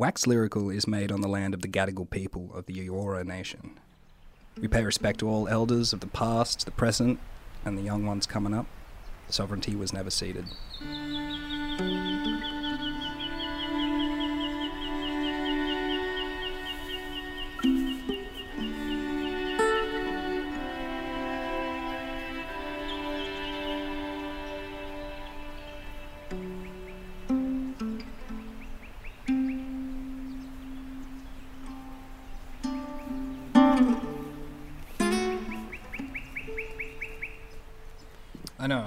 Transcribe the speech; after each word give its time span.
Wax 0.00 0.26
Lyrical 0.26 0.70
is 0.70 0.88
made 0.88 1.12
on 1.12 1.20
the 1.20 1.28
land 1.28 1.52
of 1.52 1.60
the 1.60 1.68
Gadigal 1.68 2.08
people 2.08 2.50
of 2.54 2.64
the 2.64 2.88
Eora 2.88 3.22
Nation. 3.22 3.78
We 4.58 4.66
pay 4.66 4.82
respect 4.82 5.20
to 5.20 5.28
all 5.28 5.46
elders 5.46 5.92
of 5.92 6.00
the 6.00 6.06
past, 6.06 6.64
the 6.64 6.70
present, 6.70 7.20
and 7.66 7.76
the 7.76 7.82
young 7.82 8.06
ones 8.06 8.24
coming 8.24 8.54
up. 8.54 8.64
Sovereignty 9.28 9.76
was 9.76 9.92
never 9.92 10.08
ceded. 10.08 10.46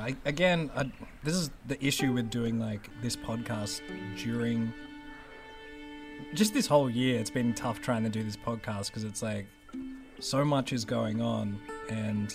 I 0.04 0.16
again, 0.26 0.70
I, 0.76 0.92
this 1.24 1.34
is 1.34 1.50
the 1.68 1.82
issue 1.86 2.12
with 2.12 2.30
doing 2.30 2.60
like 2.60 2.90
this 3.02 3.16
podcast 3.16 3.82
during 4.18 4.74
just 6.34 6.54
this 6.54 6.68
whole 6.68 6.90
year. 6.90 7.20
It's 7.20 7.30
been 7.30 7.54
tough 7.54 7.80
trying 7.80 8.04
to 8.04 8.10
do 8.10 8.22
this 8.22 8.36
podcast 8.36 8.88
because 8.88 9.06
it's 9.06 9.22
like 9.24 9.46
so 10.20 10.44
much 10.44 10.74
is 10.74 10.84
going 10.84 11.22
on, 11.22 11.58
and 11.90 12.34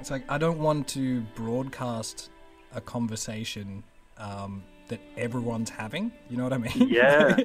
it's 0.00 0.10
like 0.10 0.24
I 0.28 0.36
don't 0.36 0.58
want 0.58 0.88
to 0.88 1.20
broadcast 1.36 2.30
a 2.74 2.80
conversation 2.80 3.84
um, 4.18 4.64
that 4.88 4.98
everyone's 5.16 5.70
having. 5.70 6.10
You 6.28 6.38
know 6.38 6.42
what 6.42 6.52
I 6.54 6.58
mean? 6.58 6.88
Yeah. 6.88 7.36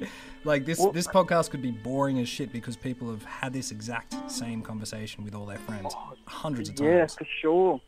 like 0.42 0.66
this 0.66 0.80
Well- 0.80 0.90
this 0.90 1.06
podcast 1.06 1.50
could 1.50 1.62
be 1.62 1.70
boring 1.70 2.18
as 2.18 2.28
shit 2.28 2.52
because 2.52 2.76
people 2.76 3.08
have 3.10 3.24
had 3.24 3.52
this 3.52 3.70
exact 3.70 4.16
same 4.28 4.60
conversation 4.60 5.22
with 5.22 5.36
all 5.36 5.46
their 5.46 5.58
friends 5.58 5.94
hundreds 6.26 6.68
of 6.68 6.74
times. 6.74 6.88
Yeah, 6.88 7.06
for 7.06 7.26
sure. 7.40 7.80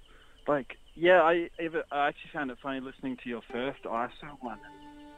Like, 0.48 0.76
yeah, 0.94 1.22
I 1.22 1.48
ever, 1.58 1.84
I 1.90 2.08
actually 2.08 2.30
found 2.32 2.50
it 2.50 2.58
funny 2.62 2.80
listening 2.80 3.16
to 3.22 3.28
your 3.28 3.42
first 3.50 3.82
ISO 3.84 4.10
one. 4.40 4.58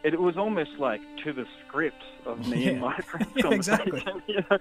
It 0.05 0.20
was 0.20 0.36
almost 0.36 0.72
like 0.78 1.00
to 1.25 1.33
the 1.33 1.47
script 1.67 2.03
of 2.27 2.47
me 2.47 2.69
and 2.69 2.80
my 2.80 2.97
friends' 3.11 3.30
Yeah, 3.36 3.42
conversation. 3.42 3.89
exactly. 3.97 4.22
You 4.28 4.45
know? 4.50 4.58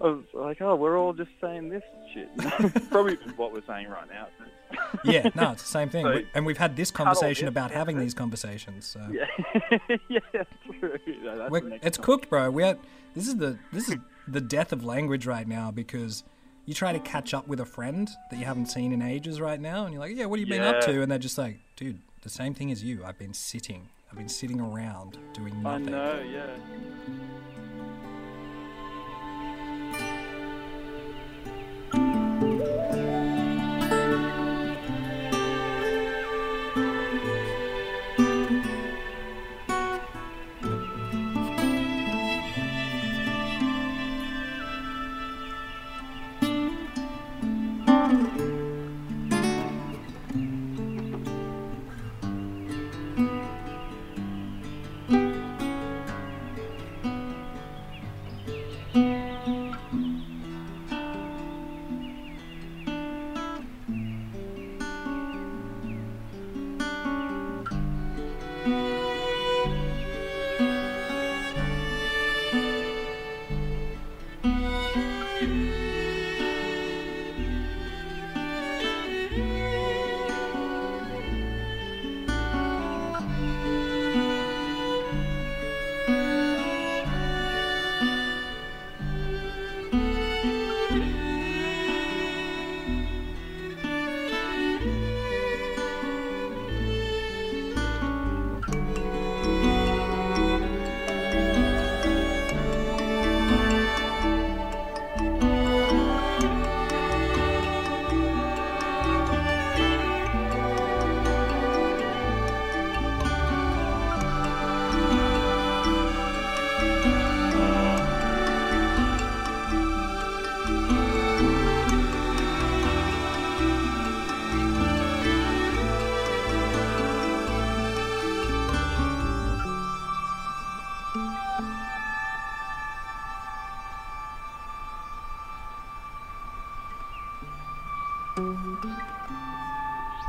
I 0.00 0.04
was 0.06 0.24
like, 0.32 0.60
oh, 0.60 0.74
we're 0.74 0.98
all 0.98 1.12
just 1.12 1.30
saying 1.40 1.68
this 1.68 1.82
shit. 2.12 2.28
Probably 2.90 3.16
what 3.36 3.52
we're 3.52 3.64
saying 3.66 3.88
right 3.88 4.08
now. 4.10 4.26
yeah, 5.04 5.28
no, 5.34 5.52
it's 5.52 5.62
the 5.62 5.68
same 5.68 5.90
thing. 5.90 6.04
So, 6.04 6.14
We- 6.14 6.26
and 6.34 6.44
we've 6.46 6.56
had 6.58 6.76
this 6.76 6.90
conversation 6.90 7.46
about 7.46 7.70
having 7.70 7.98
these 7.98 8.14
conversations. 8.14 8.84
So 8.86 9.00
Yeah, 9.12 9.26
yeah, 10.08 10.18
true. 10.80 10.98
No, 11.22 11.38
that's 11.38 11.44
the 11.44 11.48
We're, 11.50 11.60
next 11.60 11.86
it's 11.86 11.98
one. 11.98 12.04
cooked, 12.06 12.30
bro. 12.30 12.50
We 12.50 12.62
had, 12.64 12.78
this 13.14 13.28
is 13.28 13.36
the 13.36 13.58
this 13.72 13.88
is 13.88 13.96
the 14.26 14.40
death 14.40 14.72
of 14.72 14.82
language 14.84 15.26
right 15.26 15.46
now 15.46 15.70
because 15.70 16.24
you 16.64 16.74
try 16.74 16.92
to 16.92 17.00
catch 17.00 17.34
up 17.34 17.48
with 17.48 17.60
a 17.60 17.64
friend 17.64 18.08
that 18.30 18.38
you 18.38 18.44
haven't 18.44 18.66
seen 18.66 18.92
in 18.92 19.02
ages 19.02 19.40
right 19.40 19.60
now, 19.60 19.84
and 19.84 19.92
you're 19.92 20.00
like, 20.00 20.16
yeah, 20.16 20.26
what 20.26 20.38
have 20.38 20.48
you 20.48 20.54
been 20.54 20.62
up 20.62 20.80
to? 20.82 21.02
And 21.02 21.10
they're 21.10 21.18
just 21.18 21.38
like, 21.38 21.58
dude, 21.76 21.98
the 22.22 22.28
same 22.30 22.54
thing 22.54 22.70
as 22.70 22.84
you. 22.84 23.04
I've 23.04 23.18
been 23.18 23.34
sitting. 23.34 23.88
I've 24.10 24.18
been 24.18 24.28
sitting 24.28 24.60
around 24.60 25.18
doing 25.32 25.60
nothing. 25.62 25.88
I 25.88 25.90
know, 25.90 26.22
yeah. 26.22 26.56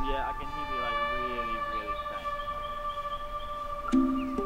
Yeah, 0.05 0.29
I 0.29 0.33
can 0.37 0.47
hear 0.53 0.67
you 0.69 0.79
like 0.81 0.97
really, 1.15 1.57
really 1.73 1.97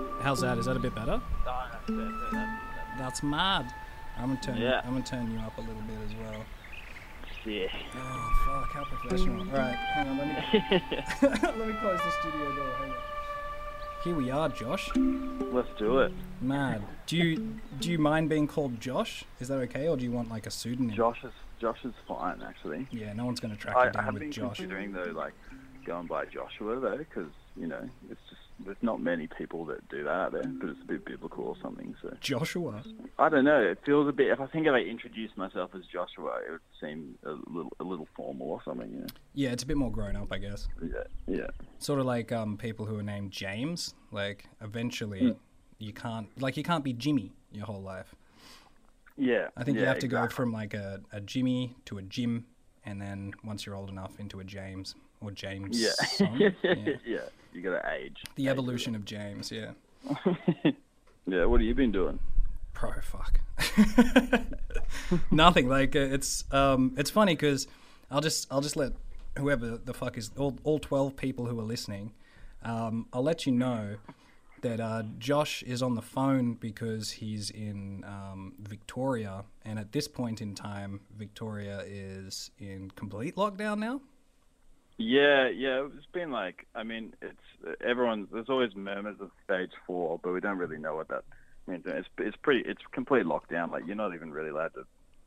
faint. 0.07 0.23
How's 0.23 0.39
that? 0.41 0.57
Is 0.57 0.65
that 0.67 0.77
a 0.77 0.79
bit 0.79 0.95
better? 0.95 1.19
Oh, 1.21 1.67
that's 1.71 1.89
it, 1.89 1.95
that's 1.95 2.07
it, 2.07 2.31
that's 2.31 2.99
That's 2.99 3.23
mad. 3.23 3.73
I'm 4.17 4.29
gonna 4.29 4.39
turn. 4.41 4.57
Yeah. 4.57 4.81
I'm 4.85 4.91
gonna 4.93 5.03
turn 5.03 5.31
you 5.31 5.39
up 5.39 5.57
a 5.57 5.61
little 5.61 5.81
bit 5.81 5.97
as 6.05 6.15
well. 6.15 6.45
Yeah. 7.45 7.67
Oh 7.95 8.31
fuck! 8.45 8.71
How 8.71 8.83
professional. 8.85 9.41
All 9.41 9.57
right, 9.57 9.75
hang 9.75 10.07
on. 10.07 10.17
Let 10.17 10.27
me 10.27 10.33
let 11.21 11.67
me 11.67 11.73
close 11.81 11.99
the 11.99 12.11
studio 12.21 12.55
door. 12.55 12.71
Hang 12.79 12.91
on. 12.91 12.97
Here 14.03 14.15
we 14.15 14.31
are, 14.31 14.47
Josh. 14.49 14.89
Let's 14.95 15.69
do 15.77 15.99
it. 15.99 16.13
Mad. 16.41 16.83
Do 17.05 17.17
you 17.17 17.59
do 17.79 17.91
you 17.91 17.99
mind 17.99 18.29
being 18.29 18.47
called 18.47 18.79
Josh? 18.79 19.25
Is 19.39 19.49
that 19.49 19.55
okay, 19.55 19.87
or 19.87 19.97
do 19.97 20.03
you 20.03 20.11
want 20.11 20.29
like 20.29 20.45
a 20.45 20.51
pseudonym? 20.51 20.95
Josh 20.95 21.23
is 21.23 21.33
Josh 21.59 21.79
is 21.83 21.93
fine 22.07 22.41
actually. 22.41 22.87
Yeah, 22.91 23.13
no 23.13 23.25
one's 23.25 23.39
gonna 23.39 23.55
track 23.55 23.75
I, 23.75 23.83
you 23.83 23.89
I 23.89 23.91
down 23.91 24.03
have 24.05 24.13
with 24.13 24.21
been 24.23 24.31
Josh. 24.31 24.57
considering 24.57 24.91
though, 24.93 25.11
like 25.15 25.33
going 25.85 26.07
by 26.07 26.25
Joshua 26.25 26.79
though, 26.79 26.97
because 26.97 27.29
you 27.55 27.67
know 27.67 27.81
it's 28.09 28.19
just 28.29 28.41
there's 28.65 28.77
not 28.81 28.99
many 28.99 29.27
people 29.37 29.65
that 29.65 29.87
do 29.87 30.03
that 30.03 30.09
out 30.09 30.31
there, 30.31 30.43
but 30.43 30.69
it's 30.69 30.81
a 30.81 30.85
bit 30.85 31.05
biblical 31.05 31.43
or 31.43 31.55
something. 31.61 31.95
So 32.01 32.15
Joshua. 32.21 32.83
I 33.19 33.29
don't 33.29 33.43
know. 33.45 33.61
It 33.61 33.77
feels 33.85 34.07
a 34.09 34.11
bit. 34.11 34.29
If 34.29 34.39
I 34.39 34.47
think 34.47 34.65
if 34.65 34.73
I 34.73 34.79
introduced 34.79 35.37
myself 35.37 35.71
as 35.75 35.83
Joshua, 35.91 36.39
it 36.47 36.51
would 36.51 36.61
seem 36.81 37.19
a 37.23 37.31
little 37.51 37.71
a 37.79 37.83
little 37.83 38.07
formal 38.15 38.49
or 38.49 38.61
something. 38.65 38.91
You 38.91 38.99
know? 39.01 39.05
Yeah, 39.35 39.51
it's 39.51 39.61
a 39.63 39.67
bit 39.67 39.77
more 39.77 39.91
grown 39.91 40.15
up, 40.15 40.31
I 40.31 40.39
guess. 40.39 40.67
Yeah. 40.81 41.03
Yeah. 41.27 41.47
Sort 41.77 41.99
of 41.99 42.07
like 42.07 42.31
um, 42.31 42.57
people 42.57 42.85
who 42.87 42.97
are 42.97 43.03
named 43.03 43.31
James. 43.31 43.93
Like 44.11 44.45
eventually, 44.61 45.19
Hmm. 45.19 45.31
you 45.77 45.93
can't 45.93 46.27
like 46.41 46.57
you 46.57 46.63
can't 46.63 46.83
be 46.83 46.93
Jimmy 46.93 47.33
your 47.51 47.65
whole 47.67 47.81
life. 47.81 48.15
Yeah. 49.17 49.47
I 49.57 49.63
think 49.63 49.77
you 49.77 49.85
have 49.85 49.99
to 49.99 50.07
go 50.07 50.27
from 50.27 50.51
like 50.51 50.73
a, 50.73 51.01
a 51.11 51.19
Jimmy 51.19 51.75
to 51.85 51.97
a 51.97 52.01
Jim, 52.01 52.45
and 52.85 53.01
then 53.01 53.33
once 53.43 53.65
you're 53.65 53.75
old 53.75 53.89
enough, 53.89 54.19
into 54.19 54.39
a 54.39 54.43
James 54.43 54.95
or 55.21 55.31
James. 55.31 55.79
Yeah. 55.79 56.29
yeah. 56.35 56.49
yeah. 57.05 57.19
You 57.53 57.61
got 57.61 57.81
to 57.81 57.91
age. 57.91 58.23
The 58.35 58.43
Age 58.43 58.49
evolution 58.49 58.95
of 58.95 59.05
James. 59.05 59.51
Yeah. 59.51 59.71
yeah. 61.25 61.45
What 61.45 61.59
have 61.59 61.67
you 61.67 61.75
been 61.75 61.91
doing? 61.91 62.19
Pro 62.73 62.91
fuck. 63.01 63.39
Nothing. 65.31 65.67
Like 65.67 65.95
uh, 65.95 65.99
it's 65.99 66.43
um 66.51 66.93
it's 66.97 67.09
funny 67.09 67.33
because 67.33 67.67
I'll 68.11 68.21
just 68.21 68.47
I'll 68.51 68.61
just 68.61 68.75
let 68.75 68.93
whoever 69.37 69.77
the 69.77 69.93
fuck 69.93 70.17
is 70.17 70.29
all 70.37 70.57
all 70.63 70.77
twelve 70.77 71.15
people 71.17 71.47
who 71.47 71.59
are 71.59 71.63
listening, 71.63 72.13
um 72.61 73.07
I'll 73.11 73.23
let 73.23 73.47
you 73.47 73.51
know 73.51 73.95
that 74.61 74.79
uh, 74.79 75.03
Josh 75.19 75.63
is 75.63 75.81
on 75.81 75.95
the 75.95 76.01
phone 76.01 76.53
because 76.53 77.11
he's 77.11 77.49
in 77.49 78.03
um, 78.05 78.53
Victoria, 78.59 79.45
and 79.63 79.79
at 79.79 79.91
this 79.91 80.07
point 80.07 80.41
in 80.41 80.55
time, 80.55 81.01
Victoria 81.15 81.83
is 81.85 82.51
in 82.59 82.91
complete 82.91 83.35
lockdown 83.35 83.79
now. 83.79 84.01
Yeah, 84.97 85.47
yeah, 85.49 85.87
it's 85.95 86.07
been 86.11 86.31
like, 86.31 86.65
I 86.73 86.83
mean, 86.83 87.13
it's 87.21 87.77
everyone. 87.81 88.27
There's 88.31 88.49
always 88.49 88.75
murmurs 88.75 89.17
of 89.19 89.29
stage 89.43 89.71
four, 89.85 90.19
but 90.23 90.33
we 90.33 90.39
don't 90.39 90.57
really 90.57 90.79
know 90.79 90.95
what 90.95 91.09
that 91.09 91.23
means. 91.67 91.83
It's 91.85 92.07
it's 92.17 92.37
pretty, 92.37 92.67
it's 92.67 92.81
complete 92.91 93.25
lockdown. 93.25 93.71
Like 93.71 93.85
you're 93.85 93.95
not 93.95 94.15
even 94.15 94.31
really 94.31 94.49
allowed 94.49 94.73
to 94.73 94.85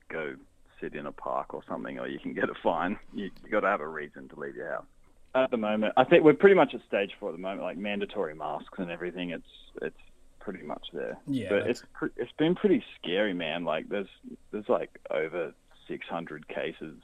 go 0.09 0.35
sit 0.81 0.95
in 0.95 1.07
a 1.07 1.13
park 1.13 1.55
or 1.55 1.63
something, 1.69 2.01
or 2.01 2.09
you 2.09 2.19
can 2.19 2.35
get 2.35 2.49
a 2.51 2.55
fine. 2.63 2.99
You 3.15 3.31
you 3.45 3.51
got 3.51 3.61
to 3.61 3.69
have 3.69 3.81
a 3.81 3.89
reason 3.89 4.29
to 4.31 4.41
leave 4.41 4.57
your 4.57 4.71
house. 4.71 4.87
At 5.35 5.51
the 5.51 5.57
moment, 5.57 5.93
I 5.97 6.05
think 6.05 6.25
we're 6.25 6.35
pretty 6.35 6.57
much 6.57 6.75
at 6.75 6.81
stage 6.89 7.13
four 7.21 7.29
at 7.29 7.37
the 7.37 7.41
moment, 7.41 7.63
like 7.63 7.77
mandatory 7.79 8.35
masks 8.35 8.79
and 8.79 8.91
everything. 8.91 9.31
It's 9.31 9.47
it's 9.81 9.97
pretty 10.41 10.63
much 10.65 10.89
there. 10.93 11.19
Yeah, 11.27 11.49
but 11.51 11.57
that's- 11.59 11.81
it's 11.81 11.89
pre- 11.95 12.11
it's 12.17 12.33
been 12.33 12.55
pretty 12.57 12.83
scary, 13.01 13.33
man. 13.35 13.65
Like 13.65 13.89
there's 13.89 14.09
there's 14.51 14.69
like 14.69 14.91
over 15.11 15.53
600 15.87 16.49
cases 16.49 16.97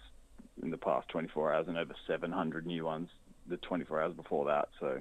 in 0.63 0.71
the 0.71 0.77
past 0.77 1.09
24 1.09 1.53
hours 1.53 1.69
and 1.69 1.77
over 1.77 1.95
700 2.07 2.67
new 2.67 2.85
ones 2.85 3.09
the 3.49 3.57
24 3.59 4.01
hours 4.03 4.15
before 4.15 4.47
that. 4.47 4.69
So 4.81 5.01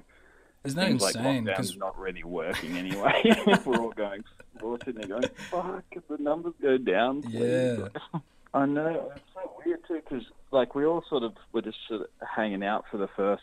Isn't 0.64 0.78
that 0.78 1.02
like 1.04 1.16
insane? 1.16 1.44
lockdown's 1.46 1.56
'Cause- 1.56 1.76
not 1.78 1.98
really 1.98 2.22
working 2.22 2.76
anyway. 2.76 3.22
we're 3.64 3.76
all 3.78 3.90
going, 3.90 4.22
we're 4.60 4.70
all 4.70 4.78
sitting 4.84 5.00
there 5.00 5.08
going, 5.18 5.28
fuck, 5.50 5.84
if 5.92 6.06
the 6.08 6.18
numbers 6.18 6.54
go 6.62 6.78
down, 6.78 7.22
please." 7.22 7.34
Yeah. 7.34 8.20
I 8.54 8.66
know. 8.66 9.12
It's 9.14 9.24
so 9.34 9.52
weird 9.64 9.80
too, 9.86 10.00
because 10.08 10.24
like 10.50 10.74
we 10.74 10.84
all 10.86 11.04
sort 11.08 11.22
of 11.22 11.34
were 11.52 11.62
just 11.62 11.78
sort 11.88 12.02
of 12.02 12.06
hanging 12.26 12.64
out 12.64 12.84
for 12.90 12.96
the 12.96 13.08
first, 13.08 13.42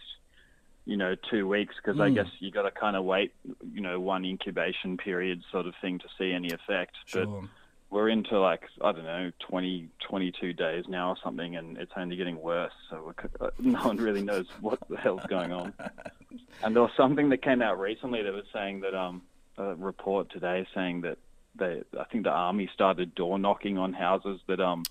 you 0.85 0.97
know, 0.97 1.15
two 1.29 1.47
weeks, 1.47 1.75
because 1.75 1.99
I 1.99 2.09
Mm. 2.09 2.15
guess 2.15 2.27
you 2.39 2.51
got 2.51 2.63
to 2.63 2.71
kind 2.71 2.95
of 2.95 3.03
wait, 3.03 3.33
you 3.73 3.81
know, 3.81 3.99
one 3.99 4.25
incubation 4.25 4.97
period 4.97 5.43
sort 5.51 5.67
of 5.67 5.75
thing 5.81 5.99
to 5.99 6.05
see 6.17 6.31
any 6.33 6.51
effect. 6.51 6.95
But 7.11 7.25
sure. 7.25 7.49
we're 7.89 8.09
into 8.09 8.39
like 8.39 8.63
I 8.81 8.91
don't 8.91 9.03
know 9.05 9.31
20, 9.47 9.89
22 10.07 10.53
days 10.53 10.85
now 10.87 11.09
or 11.09 11.17
something, 11.23 11.55
and 11.55 11.77
it's 11.77 11.91
only 11.95 12.15
getting 12.15 12.41
worse. 12.41 12.73
So 12.89 13.03
we're, 13.05 13.45
uh, 13.47 13.51
no 13.59 13.79
one 13.83 13.97
really 13.97 14.23
knows 14.23 14.47
what 14.61 14.79
the 14.89 14.97
hell's 14.97 15.25
going 15.29 15.51
on. 15.51 15.73
And 16.63 16.73
there 16.75 16.81
was 16.81 16.91
something 16.95 17.29
that 17.29 17.41
came 17.43 17.61
out 17.61 17.77
recently 17.79 18.23
that 18.23 18.33
was 18.33 18.45
saying 18.53 18.79
that 18.81 18.95
um 18.95 19.21
a 19.57 19.75
report 19.75 20.31
today 20.31 20.65
saying 20.73 21.01
that 21.01 21.17
they 21.55 21.83
I 21.99 22.03
think 22.05 22.23
the 22.23 22.31
army 22.31 22.69
started 22.73 23.13
door 23.15 23.37
knocking 23.39 23.77
on 23.77 23.93
houses 23.93 24.39
that 24.47 24.59
um 24.59 24.83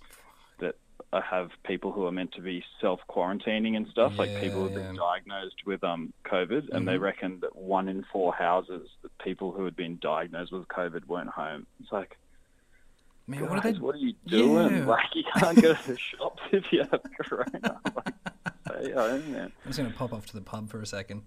that 0.61 0.77
have 1.13 1.51
people 1.65 1.93
who 1.93 2.07
are 2.07 2.13
meant 2.13 2.33
to 2.33 2.41
be 2.41 2.65
self 2.81 3.01
quarantining 3.11 3.77
and 3.77 3.87
stuff 3.89 4.13
like 4.19 4.31
people 4.41 4.63
who've 4.63 4.75
been 4.75 4.95
Yeah. 4.95 5.01
diagnosed 5.01 5.57
with 5.67 5.83
um 5.85 6.13
COVID 6.25 6.69
and 6.73 6.87
they 6.87 6.95
Mhm. 6.97 7.01
reckon 7.01 7.41
that 7.41 7.55
one 7.57 7.89
in 7.89 8.05
four 8.13 8.33
houses 8.35 8.89
that 9.03 9.17
people 9.19 9.53
who 9.53 9.65
had 9.65 9.77
been 9.77 9.99
diagnosed 10.01 10.53
with 10.53 10.67
COVID 10.69 11.07
weren't 11.07 11.31
home. 11.31 11.67
It's 11.81 11.93
like 11.93 12.17
Man, 13.29 13.41
Guys, 13.41 13.49
what 13.51 13.59
are 13.65 13.73
they? 13.73 13.79
what 13.79 13.95
are 13.95 13.99
you 13.99 14.15
doing? 14.27 14.77
Yeah. 14.79 14.85
Like, 14.87 15.15
you 15.15 15.23
can't 15.33 15.63
go 15.63 15.75
to 15.75 15.87
the 15.93 15.97
shops 15.97 16.43
if 16.51 16.65
you 16.73 16.81
have 16.91 17.01
corona. 17.21 17.81
Like, 17.95 18.15
stay 18.85 18.93
home, 18.93 19.33
man. 19.33 19.53
I'm 19.65 19.71
just 19.71 19.79
gonna 19.79 19.91
pop 19.95 20.13
off 20.13 20.27
to 20.27 20.35
the 20.35 20.41
pub 20.41 20.69
for 20.71 20.81
a 20.81 20.87
second. 20.87 21.23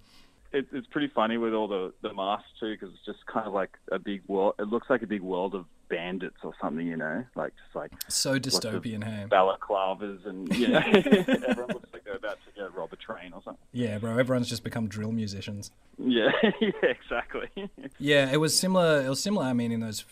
It, 0.56 0.68
it's 0.72 0.88
pretty 0.88 1.12
funny 1.14 1.38
with 1.38 1.54
all 1.54 1.68
the, 1.68 1.94
the 2.02 2.14
masks, 2.14 2.48
too, 2.60 2.74
because 2.74 2.90
it's 2.94 3.06
just 3.06 3.26
kind 3.26 3.46
of 3.46 3.54
like 3.54 3.72
a 3.92 4.00
big 4.00 4.22
world. 4.28 4.56
It 4.60 4.68
looks 4.68 4.90
like 4.90 5.02
a 5.02 5.08
big 5.08 5.22
world 5.22 5.54
of 5.54 5.66
bandits 5.90 6.38
or 6.44 6.54
something, 6.62 6.88
you 6.88 6.98
know? 6.98 7.24
Like, 7.36 7.54
just 7.64 7.76
like 7.76 7.92
So 8.08 8.40
dystopian, 8.40 9.04
hey? 9.04 9.26
balaclavas 9.30 10.26
and, 10.26 10.54
you 10.56 10.70
know, 10.70 10.80
everyone 10.86 11.74
looks 11.74 11.90
like 11.94 12.04
they're 12.06 12.16
about 12.16 12.38
to 12.46 12.60
go 12.60 12.70
rob 12.76 12.94
a 12.94 12.96
train 12.96 13.34
or 13.34 13.42
something. 13.44 13.62
Yeah, 13.72 13.98
bro. 13.98 14.18
Everyone's 14.18 14.50
just 14.50 14.64
become 14.64 14.88
drill 14.88 15.12
musicians. 15.12 15.72
Yeah, 15.98 16.30
yeah, 16.62 16.72
exactly. 16.84 17.50
Yeah, 18.00 18.32
it 18.32 18.38
was 18.38 18.58
similar. 18.58 19.02
It 19.02 19.10
was 19.10 19.22
similar. 19.22 19.46
I 19.46 19.54
mean, 19.54 19.72
in 19.72 19.82
those 19.82 20.06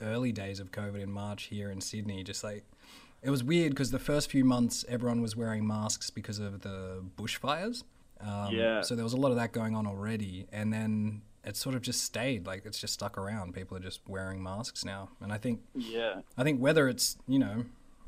early 0.00 0.32
days 0.32 0.60
of 0.60 0.72
COVID 0.72 1.00
in 1.02 1.10
March 1.10 1.44
here 1.44 1.70
in 1.70 1.80
Sydney, 1.80 2.22
just 2.22 2.44
like 2.44 2.64
it 3.22 3.30
was 3.30 3.42
weird 3.42 3.70
because 3.70 3.90
the 3.90 3.98
first 3.98 4.30
few 4.30 4.44
months 4.44 4.84
everyone 4.88 5.22
was 5.22 5.34
wearing 5.34 5.66
masks 5.66 6.10
because 6.10 6.38
of 6.38 6.60
the 6.60 7.02
bushfires. 7.16 7.82
Um, 8.20 8.54
Yeah. 8.54 8.80
So 8.82 8.94
there 8.94 9.04
was 9.04 9.12
a 9.12 9.18
lot 9.18 9.30
of 9.30 9.36
that 9.36 9.52
going 9.52 9.74
on 9.74 9.86
already, 9.86 10.46
and 10.52 10.72
then 10.72 11.22
it 11.44 11.56
sort 11.56 11.74
of 11.74 11.82
just 11.82 12.02
stayed. 12.02 12.46
Like 12.46 12.64
it's 12.64 12.78
just 12.78 12.94
stuck 12.94 13.18
around. 13.18 13.54
People 13.54 13.76
are 13.76 13.80
just 13.80 14.00
wearing 14.08 14.42
masks 14.42 14.84
now, 14.84 15.10
and 15.20 15.32
I 15.32 15.38
think 15.38 15.60
yeah. 15.74 16.20
I 16.36 16.42
think 16.42 16.60
whether 16.60 16.88
it's 16.88 17.16
you 17.26 17.38
know, 17.38 17.64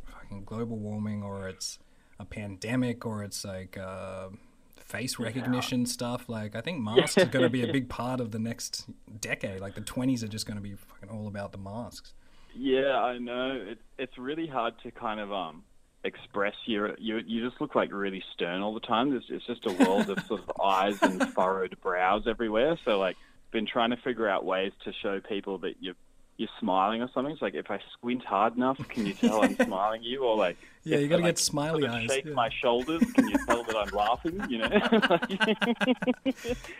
fucking 0.06 0.44
global 0.44 0.78
warming 0.78 1.22
or 1.22 1.48
it's 1.48 1.78
a 2.18 2.24
pandemic 2.24 3.04
or 3.04 3.22
it's 3.22 3.44
like 3.44 3.76
uh, 3.76 4.28
face 4.76 5.18
recognition 5.18 5.84
stuff, 5.84 6.28
like 6.28 6.56
I 6.56 6.60
think 6.60 6.80
masks 6.82 7.18
are 7.18 7.26
going 7.26 7.42
to 7.44 7.50
be 7.50 7.62
a 7.62 7.72
big 7.72 7.88
part 7.88 8.20
of 8.20 8.30
the 8.30 8.38
next 8.38 8.86
decade. 9.20 9.60
Like 9.60 9.74
the 9.74 9.80
twenties 9.82 10.24
are 10.24 10.28
just 10.28 10.46
going 10.46 10.56
to 10.56 10.62
be 10.62 10.74
fucking 10.74 11.10
all 11.10 11.28
about 11.28 11.52
the 11.52 11.58
masks. 11.58 12.14
Yeah, 12.54 12.96
I 13.02 13.18
know. 13.18 13.50
It, 13.52 13.78
it's 13.98 14.16
really 14.16 14.46
hard 14.46 14.74
to 14.82 14.90
kind 14.90 15.20
of 15.20 15.32
um 15.32 15.64
express 16.06 16.54
your 16.64 16.96
you 16.98 17.20
you 17.26 17.46
just 17.46 17.60
look 17.60 17.74
like 17.74 17.92
really 17.92 18.22
stern 18.32 18.62
all 18.62 18.74
the 18.74 18.80
time. 18.80 19.14
It's, 19.14 19.26
it's 19.28 19.46
just 19.46 19.66
a 19.66 19.72
world 19.84 20.08
of 20.08 20.24
sort 20.26 20.42
of 20.42 20.52
eyes 20.62 21.02
and 21.02 21.28
furrowed 21.34 21.76
brows 21.82 22.26
everywhere. 22.26 22.78
So 22.84 22.98
like, 22.98 23.16
been 23.50 23.66
trying 23.66 23.90
to 23.90 23.96
figure 23.96 24.28
out 24.28 24.44
ways 24.44 24.72
to 24.84 24.92
show 25.02 25.20
people 25.20 25.58
that 25.58 25.74
you're 25.80 25.94
you're 26.36 26.48
smiling 26.60 27.02
or 27.02 27.08
something. 27.14 27.32
It's 27.32 27.42
like 27.42 27.54
if 27.54 27.70
I 27.70 27.80
squint 27.92 28.24
hard 28.24 28.56
enough, 28.56 28.78
can 28.88 29.06
you 29.06 29.14
tell 29.14 29.42
I'm 29.42 29.56
smiling 29.56 30.00
at 30.00 30.06
you? 30.06 30.22
Or 30.22 30.36
like, 30.36 30.58
Yeah, 30.84 30.98
you 30.98 31.08
got 31.08 31.16
to 31.16 31.22
get 31.22 31.38
smiley 31.38 31.82
sort 31.82 31.90
of 31.92 31.96
eyes. 31.96 32.10
Shake 32.10 32.24
yeah. 32.26 32.32
my 32.32 32.50
shoulders. 32.50 33.02
Can 33.12 33.28
you 33.28 33.36
tell 33.46 33.62
that 33.64 33.76
I'm 33.76 33.88
laughing? 33.88 34.42
You 34.48 34.58
know? 34.58 34.68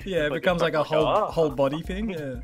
Yeah, 0.04 0.26
it 0.26 0.30
like 0.30 0.42
becomes 0.42 0.60
like 0.62 0.74
a 0.74 0.82
whole 0.82 1.06
ah. 1.06 1.30
whole 1.30 1.50
body 1.50 1.82
thing. 1.82 2.10
Yeah. 2.10 2.40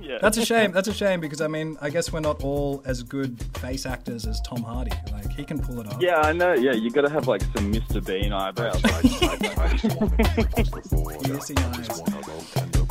Yeah. 0.00 0.18
That's 0.20 0.36
a 0.36 0.44
shame. 0.44 0.72
That's 0.72 0.88
a 0.88 0.92
shame 0.92 1.20
because 1.20 1.40
I 1.40 1.48
mean, 1.48 1.76
I 1.80 1.90
guess 1.90 2.12
we're 2.12 2.20
not 2.20 2.42
all 2.42 2.82
as 2.84 3.02
good 3.02 3.42
face 3.58 3.86
actors 3.86 4.26
as 4.26 4.40
Tom 4.42 4.62
Hardy. 4.62 4.92
Like 5.12 5.30
he 5.32 5.44
can 5.44 5.58
pull 5.58 5.80
it 5.80 5.86
off. 5.86 6.00
yeah, 6.00 6.20
I 6.20 6.32
know. 6.32 6.52
Yeah, 6.52 6.72
you 6.72 6.90
got 6.90 7.02
to 7.02 7.10
have 7.10 7.28
like 7.28 7.42
some 7.42 7.72
Mr. 7.72 8.04
Bean 8.04 8.32
eyebrows. 8.32 8.80
I 8.84 9.02
just 9.02 9.22
wanna 9.22 9.54
cross 9.54 9.82
the 9.82 10.88
border. 10.90 11.18
Piercing 11.24 11.58
I 11.58 12.81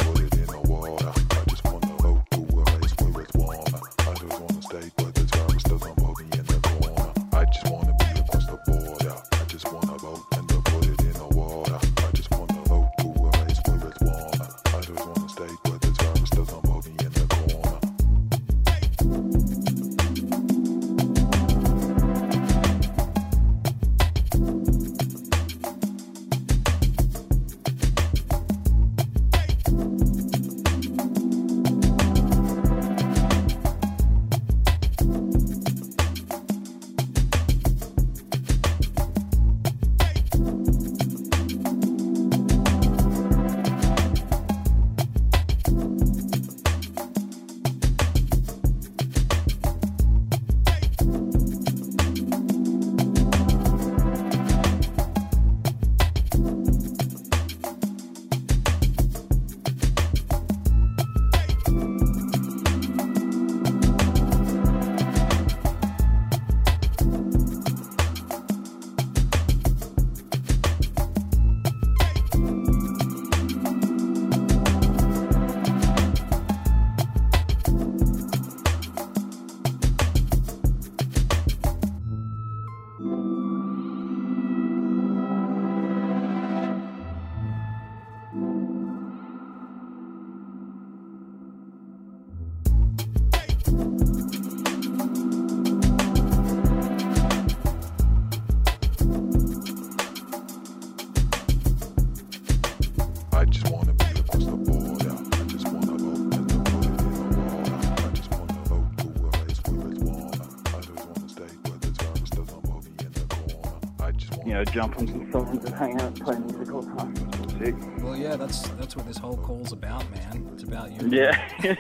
know, 114.66 114.72
jump 114.72 114.98
on 114.98 115.08
some 115.08 115.32
songs 115.32 115.66
and 115.66 115.76
hang 115.76 115.96
out 116.02 116.08
and 116.08 116.22
play 116.22 116.38
music 116.38 116.74
all 116.74 116.82
the 116.82 116.96
time. 116.96 117.60
Sick. 117.60 117.76
Well, 118.04 118.16
yeah, 118.16 118.36
that's 118.36 118.68
that's 118.70 118.96
what 118.96 119.06
this 119.08 119.18
whole 119.18 119.38
call's 119.38 119.72
about, 119.72 120.10
man. 120.12 120.50
It's 120.54 120.64
about 120.64 120.92
you. 120.92 121.10
Yeah, 121.10 121.50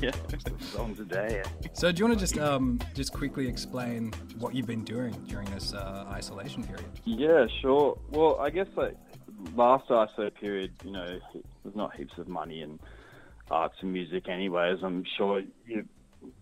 yeah, 0.00 0.10
songs 0.60 1.00
a 1.00 1.04
day. 1.04 1.42
So, 1.72 1.92
do 1.92 2.00
you 2.00 2.06
want 2.06 2.18
to 2.18 2.24
just 2.24 2.38
um 2.38 2.78
just 2.94 3.12
quickly 3.12 3.48
explain 3.48 4.12
what 4.38 4.54
you've 4.54 4.66
been 4.66 4.84
doing 4.84 5.12
during 5.26 5.48
this 5.50 5.74
uh, 5.74 6.06
isolation 6.08 6.62
period? 6.64 6.86
Yeah, 7.04 7.46
sure. 7.60 7.98
Well, 8.10 8.38
I 8.40 8.50
guess 8.50 8.68
like 8.76 8.96
last 9.54 9.88
ISO 9.88 10.34
period, 10.34 10.72
you 10.84 10.92
know, 10.92 11.18
there's 11.62 11.76
not 11.76 11.94
heaps 11.94 12.14
of 12.18 12.28
money 12.28 12.62
in 12.62 12.78
arts 13.50 13.76
and 13.80 13.92
music, 13.92 14.28
anyways. 14.28 14.78
I'm 14.82 15.04
sure 15.16 15.42
you 15.66 15.86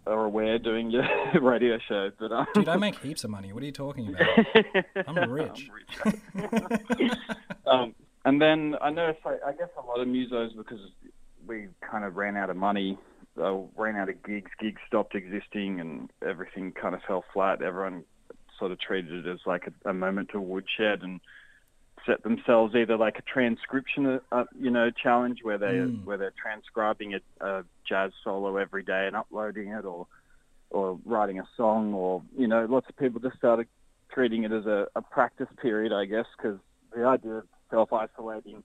are 0.07 0.25
aware 0.25 0.59
doing 0.59 0.91
your 0.91 1.05
radio 1.41 1.79
show, 1.89 2.11
but 2.19 2.33
um, 2.33 2.47
Dude, 2.55 2.69
I 2.69 2.77
make 2.77 2.99
heaps 2.99 3.25
of 3.25 3.31
money. 3.31 3.53
What 3.53 3.63
are 3.63 3.67
you 3.67 3.73
talking 3.73 4.09
about? 4.09 5.07
I'm 5.09 5.31
rich. 5.31 5.69
I'm 6.05 6.21
rich. 6.35 7.13
um, 7.67 7.95
and 8.25 8.41
then 8.41 8.77
I 8.81 8.91
noticed, 8.91 9.25
like, 9.25 9.41
I 9.47 9.53
guess 9.53 9.69
a 9.77 9.87
lot 9.87 10.01
of 10.01 10.09
musos 10.09 10.57
because 10.57 10.81
we 11.47 11.69
kind 11.89 12.05
of 12.05 12.17
ran 12.17 12.37
out 12.37 12.51
of 12.51 12.57
money, 12.57 12.99
uh, 13.41 13.55
ran 13.77 13.97
out 13.97 14.09
of 14.09 14.23
gigs, 14.25 14.51
gigs 14.61 14.81
stopped 14.87 15.15
existing, 15.15 15.81
and 15.81 16.11
everything 16.27 16.73
kind 16.73 16.95
of 16.95 17.03
fell 17.07 17.25
flat. 17.33 17.63
Everyone 17.63 18.05
sort 18.59 18.73
of 18.73 18.81
treated 18.81 19.27
it 19.27 19.31
as 19.31 19.41
like 19.47 19.67
a, 19.67 19.91
a 19.91 19.95
moment 19.95 20.31
to 20.31 20.41
woodshed 20.41 21.03
and 21.03 21.21
set 22.07 22.23
themselves 22.23 22.75
either 22.75 22.97
like 22.97 23.19
a 23.19 23.23
transcription, 23.23 24.21
uh, 24.33 24.45
you 24.59 24.71
know, 24.71 24.91
challenge 24.91 25.41
where 25.43 25.59
they 25.59 25.67
Mm. 25.67 26.05
where 26.05 26.17
they're 26.17 26.33
transcribing 26.41 27.15
a, 27.15 27.21
a 27.41 27.65
jazz 27.89 28.13
solo 28.23 28.57
every 28.57 28.83
day 28.83 29.07
and 29.07 29.17
uploading 29.17 29.69
it, 29.69 29.85
or 29.85 30.07
or 30.71 30.99
writing 31.05 31.39
a 31.39 31.49
song, 31.57 31.95
or 31.95 32.23
you 32.37 32.47
know, 32.47 32.65
lots 32.67 32.89
of 32.89 32.97
people 32.97 33.21
just 33.21 33.37
started 33.37 33.67
treating 34.11 34.45
it 34.45 34.53
as 34.53 34.67
a, 34.67 34.87
a 34.97 35.03
practice 35.03 35.49
period, 35.61 35.93
I 35.93 36.05
guess, 36.05 36.27
because 36.37 36.59
the 36.95 37.05
idea 37.05 37.39
of 37.39 37.45
self-isolating 37.71 38.63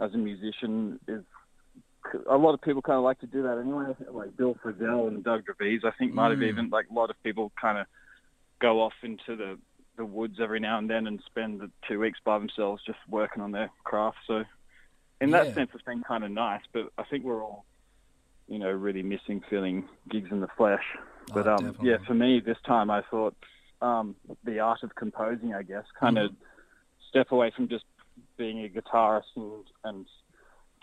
as 0.00 0.12
a 0.12 0.18
musician 0.18 1.00
is 1.08 1.24
a 2.28 2.36
lot 2.36 2.52
of 2.54 2.60
people 2.60 2.82
kind 2.82 2.98
of 2.98 3.04
like 3.04 3.18
to 3.20 3.26
do 3.26 3.42
that 3.42 3.58
anyway. 3.58 3.96
Like 4.10 4.36
Bill 4.36 4.54
Frisell 4.62 5.08
and 5.08 5.24
Doug 5.24 5.42
Dreves, 5.46 5.84
I 5.84 5.90
think 5.98 6.12
might 6.12 6.30
have 6.30 6.40
Mm. 6.40 6.48
even 6.50 6.70
like 6.70 6.86
a 6.90 6.94
lot 6.94 7.10
of 7.10 7.16
people 7.22 7.50
kind 7.60 7.78
of 7.78 7.86
go 8.60 8.82
off 8.82 8.92
into 9.02 9.36
the 9.36 9.58
the 9.96 10.04
woods 10.04 10.38
every 10.42 10.60
now 10.60 10.78
and 10.78 10.88
then 10.88 11.06
and 11.06 11.20
spend 11.26 11.60
the 11.60 11.70
two 11.88 12.00
weeks 12.00 12.18
by 12.24 12.38
themselves 12.38 12.82
just 12.86 12.98
working 13.08 13.42
on 13.42 13.52
their 13.52 13.70
craft. 13.84 14.16
So 14.26 14.44
in 15.20 15.30
Yeah. 15.30 15.44
that 15.44 15.54
sense, 15.54 15.70
it's 15.74 15.82
been 15.82 16.02
kind 16.02 16.24
of 16.24 16.30
nice. 16.30 16.62
But 16.72 16.90
I 16.98 17.04
think 17.04 17.24
we're 17.24 17.42
all, 17.44 17.64
you 18.48 18.58
know, 18.58 18.70
really 18.70 19.02
missing 19.02 19.40
feeling 19.48 19.88
gigs 20.10 20.28
in 20.30 20.40
the 20.40 20.48
flesh. 20.56 20.82
But 21.32 21.46
Oh, 21.46 21.56
um, 21.56 21.76
yeah, 21.82 21.96
for 22.06 22.14
me 22.14 22.40
this 22.40 22.58
time, 22.66 22.90
I 22.90 23.02
thought 23.10 23.34
um, 23.80 24.16
the 24.44 24.58
art 24.60 24.82
of 24.82 24.94
composing, 24.94 25.54
I 25.54 25.62
guess, 25.62 25.84
kind 25.98 26.18
of 26.18 26.30
step 27.08 27.32
away 27.32 27.52
from 27.54 27.68
just 27.68 27.84
being 28.36 28.64
a 28.64 28.68
guitarist 28.68 29.22
and 29.36 29.64
and 29.84 30.06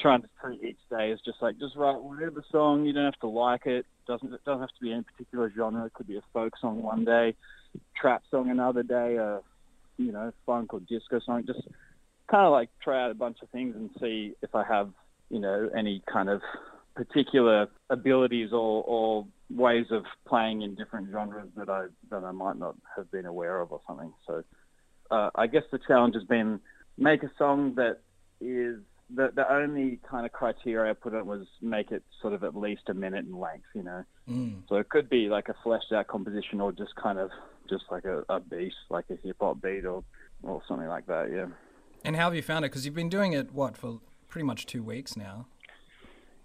trying 0.02 0.22
to 0.22 0.30
treat 0.42 0.64
each 0.64 0.80
day 0.90 1.12
as 1.12 1.20
just 1.24 1.42
like 1.42 1.58
just 1.60 1.76
write 1.76 2.02
whatever 2.02 2.44
song. 2.52 2.86
You 2.86 2.94
don't 2.94 3.06
have 3.06 3.20
to 3.22 3.28
like 3.28 3.66
it. 3.66 3.86
Doesn't 4.08 4.34
it 4.34 4.44
doesn't 4.46 4.62
have 4.62 4.70
to 4.70 4.82
be 4.82 4.92
any 4.92 5.04
particular 5.04 5.52
genre. 5.56 5.86
It 5.86 5.94
could 5.94 6.08
be 6.08 6.18
a 6.18 6.24
folk 6.34 6.54
song 6.60 6.82
one 6.82 7.06
day, 7.06 7.36
trap 8.00 8.24
song 8.32 8.50
another 8.50 8.84
day, 8.84 9.16
a 9.16 9.42
you 9.98 10.12
know 10.12 10.32
funk 10.46 10.74
or 10.74 10.80
disco 10.82 11.20
song. 11.26 11.44
Just 11.46 11.62
kind 12.30 12.46
of 12.46 12.52
like 12.52 12.70
try 12.84 13.04
out 13.04 13.12
a 13.12 13.16
bunch 13.16 13.38
of 13.42 13.50
things 13.50 13.76
and 13.76 13.90
see 14.00 14.34
if 14.42 14.56
I 14.56 14.64
have 14.64 14.90
you 15.30 15.40
know 15.40 15.70
any 15.78 16.02
kind 16.12 16.30
of 16.30 16.42
particular 16.96 17.68
abilities 17.90 18.50
or, 18.52 18.84
or 18.86 19.28
ways 19.50 19.86
of 19.92 20.04
playing 20.28 20.62
in 20.62 20.76
different 20.76 21.10
genres 21.12 21.50
that 21.56 21.70
I 21.70 21.88
that 22.10 22.24
I 22.24 22.32
might 22.32 22.58
not 22.58 22.76
have 22.96 23.12
been 23.12 23.26
aware 23.26 23.62
of 23.62 23.72
or 23.72 23.82
something. 23.88 24.14
So 24.28 24.44
uh, 25.10 25.30
I 25.36 25.48
guess 25.48 25.64
the 25.72 25.80
challenge 25.88 26.16
has 26.16 26.24
been 26.24 26.60
make 26.98 27.24
a 27.24 27.32
song 27.38 27.76
that 27.76 28.00
is 28.40 28.80
the 29.14 29.32
the 29.36 29.52
only 29.52 30.00
kind 30.10 30.26
of 30.26 30.32
criteria 30.32 30.92
I 30.92 30.94
put 30.94 31.14
on 31.14 31.26
was 31.26 31.48
make 31.62 31.92
it 31.92 32.04
sort 32.22 32.34
of 32.34 32.44
at 32.44 32.56
least 32.56 32.84
a 32.88 32.94
minute 32.94 33.26
in 33.26 33.38
length, 33.38 33.66
you 33.76 33.84
know. 33.84 34.04
Mm. 34.30 34.64
So 34.70 34.76
it 34.76 34.90
could 34.90 35.10
be 35.10 35.28
like 35.28 35.50
a 35.50 35.56
fleshed 35.64 35.92
out 35.92 36.08
composition 36.08 36.62
or 36.62 36.72
just 36.72 36.96
kind 36.96 37.20
of 37.20 37.30
just 37.70 37.84
like 37.92 38.06
a, 38.06 38.24
a 38.30 38.40
beat, 38.40 38.74
like 38.90 39.06
a 39.10 39.18
hip 39.24 39.38
hop 39.40 39.62
beat 39.62 39.86
or 39.86 40.04
or 40.44 40.62
something 40.68 40.88
like 40.88 41.08
that. 41.08 41.30
Yeah. 41.32 41.48
And 42.04 42.16
how 42.16 42.26
have 42.26 42.36
you 42.36 42.42
found 42.42 42.66
it? 42.66 42.72
Because 42.72 42.86
you've 42.86 42.96
been 42.96 43.10
doing 43.10 43.34
it 43.34 43.54
what 43.54 43.78
for 43.78 44.00
pretty 44.28 44.46
much 44.46 44.66
two 44.66 44.84
weeks 44.84 45.16
now. 45.16 45.48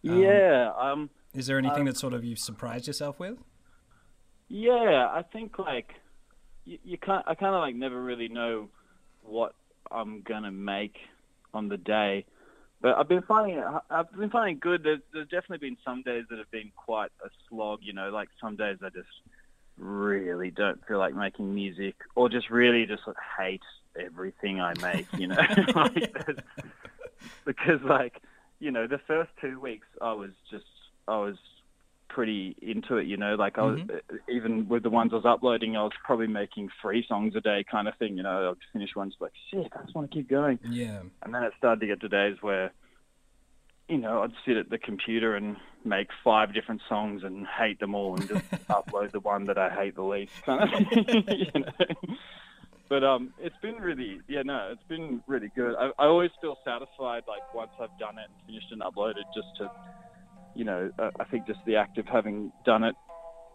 Um, 0.09 0.23
yeah. 0.23 0.73
Um. 0.79 1.11
Is 1.35 1.47
there 1.47 1.59
anything 1.59 1.83
Uh, 1.83 1.93
that 1.93 1.97
sort 1.99 2.15
of 2.15 2.25
you 2.25 2.37
surprised 2.37 2.87
yourself 2.87 3.19
with? 3.19 3.39
Yeah, 4.49 5.09
I 5.13 5.23
think 5.33 5.59
like 5.59 5.95
you, 6.65 6.79
you 6.85 6.99
can't. 6.99 7.25
I 7.27 7.35
kind 7.35 7.55
of 7.55 7.61
like 7.61 7.75
never 7.75 8.01
really 8.01 8.29
know 8.29 8.69
what 9.23 9.55
I'm 9.91 10.23
gonna 10.23 10.53
make 10.53 10.97
on 11.53 11.69
the 11.69 11.77
day, 11.77 12.27
but 12.81 12.97
I've 12.97 13.09
been 13.09 13.23
finding 13.23 13.59
it. 13.59 13.65
I've 13.91 14.13
been 14.13 14.31
finding 14.31 14.59
good. 14.59 14.83
There's, 14.83 15.01
there's 15.13 15.29
definitely 15.29 15.69
been 15.69 15.79
some 15.85 16.03
days 16.03 16.25
that 16.31 16.39
have 16.39 16.51
been 16.51 16.71
quite 16.77 17.11
a 17.25 17.29
slog. 17.49 17.81
You 17.83 17.93
know, 17.93 18.11
like 18.11 18.29
some 18.41 18.57
days 18.57 18.79
I 18.83 18.91
just 18.91 19.09
really 19.79 20.51
don't 20.51 20.85
feel 20.87 20.99
like 20.99 21.15
making 21.15 21.55
music, 21.55 21.97
or 22.15 22.29
just 22.29 22.51
really 22.51 22.87
just 22.87 23.03
like, 23.07 23.17
hate 23.39 23.63
everything 23.99 24.61
I 24.61 24.75
make. 24.81 25.07
You 25.17 25.29
know, 25.29 25.37
like, 25.75 26.15
because 27.45 27.81
like 27.83 28.21
you 28.59 28.71
know 28.71 28.87
the 28.87 29.01
first 29.07 29.31
two 29.41 29.59
weeks 29.61 29.87
I 30.01 30.13
was 30.13 30.31
just 30.51 30.65
I 31.09 31.17
was 31.19 31.37
pretty 32.09 32.57
into 32.87 33.01
it. 33.01 33.07
You 33.07 33.17
know, 33.17 33.35
like 33.35 33.59
I 33.59 33.63
was 33.63 33.81
even 34.29 34.69
with 34.69 34.83
the 34.83 34.91
ones 34.91 35.13
I 35.13 35.17
was 35.17 35.25
uploading, 35.25 35.77
I 35.77 35.83
was 35.83 35.93
probably 36.05 36.27
making 36.27 36.71
three 36.81 37.05
songs 37.09 37.35
a 37.37 37.41
day 37.41 37.65
kind 37.71 37.89
of 37.89 37.97
thing. 37.99 38.17
You 38.17 38.23
know, 38.23 38.51
I'd 38.51 38.73
finish 38.73 38.91
one, 38.95 39.11
just 39.11 39.21
like 39.21 39.33
shit, 39.51 39.73
I 39.75 39.83
just 39.83 39.95
want 39.95 40.11
to 40.11 40.17
keep 40.17 40.29
going. 40.29 40.59
Yeah. 40.69 41.01
And 41.23 41.35
then 41.35 41.43
it 41.43 41.53
started 41.59 41.81
to 41.81 41.87
get 41.87 42.01
to 42.01 42.09
days 42.09 42.37
where, 42.41 42.73
you 43.89 43.99
know, 43.99 44.23
I'd 44.23 44.33
sit 44.47 44.57
at 44.57 44.71
the 44.71 44.79
computer 44.79 45.37
and 45.37 45.57
make 45.85 46.09
five 46.25 46.53
different 46.55 46.83
songs 46.89 47.23
and 47.25 47.47
hate 47.47 47.81
them 47.81 47.95
all 47.95 48.17
and 48.17 48.29
just 48.29 48.51
upload 48.69 49.13
the 49.13 49.21
one 49.21 49.47
that 49.47 49.59
I 49.59 49.71
hate 49.71 49.95
the 49.95 50.03
least, 50.03 50.33
kind 50.45 50.63
of. 50.63 50.81
you 51.29 51.47
know? 51.55 52.17
But 52.89 53.03
um, 53.03 53.33
it's 53.41 53.57
been 53.63 53.77
really, 53.77 54.21
yeah, 54.29 54.43
no, 54.43 54.69
it's 54.71 54.83
been 54.89 55.21
really 55.27 55.51
good. 55.57 55.75
I, 55.75 55.91
I 55.99 56.07
always 56.07 56.31
feel 56.41 56.57
satisfied, 56.65 57.25
like 57.27 57.53
once 57.53 57.73
I've 57.81 57.97
done 57.99 58.17
it 58.19 58.27
and 58.27 58.47
finished 58.47 58.71
and 58.71 58.81
uploaded, 58.81 59.25
just 59.35 59.49
to, 59.59 59.71
you 60.57 60.65
know, 60.65 60.91
uh, 60.99 61.11
I 61.21 61.25
think 61.25 61.47
just 61.47 61.61
the 61.67 61.77
act 61.77 61.99
of 61.99 62.07
having 62.07 62.51
done 62.65 62.83
it 62.85 62.95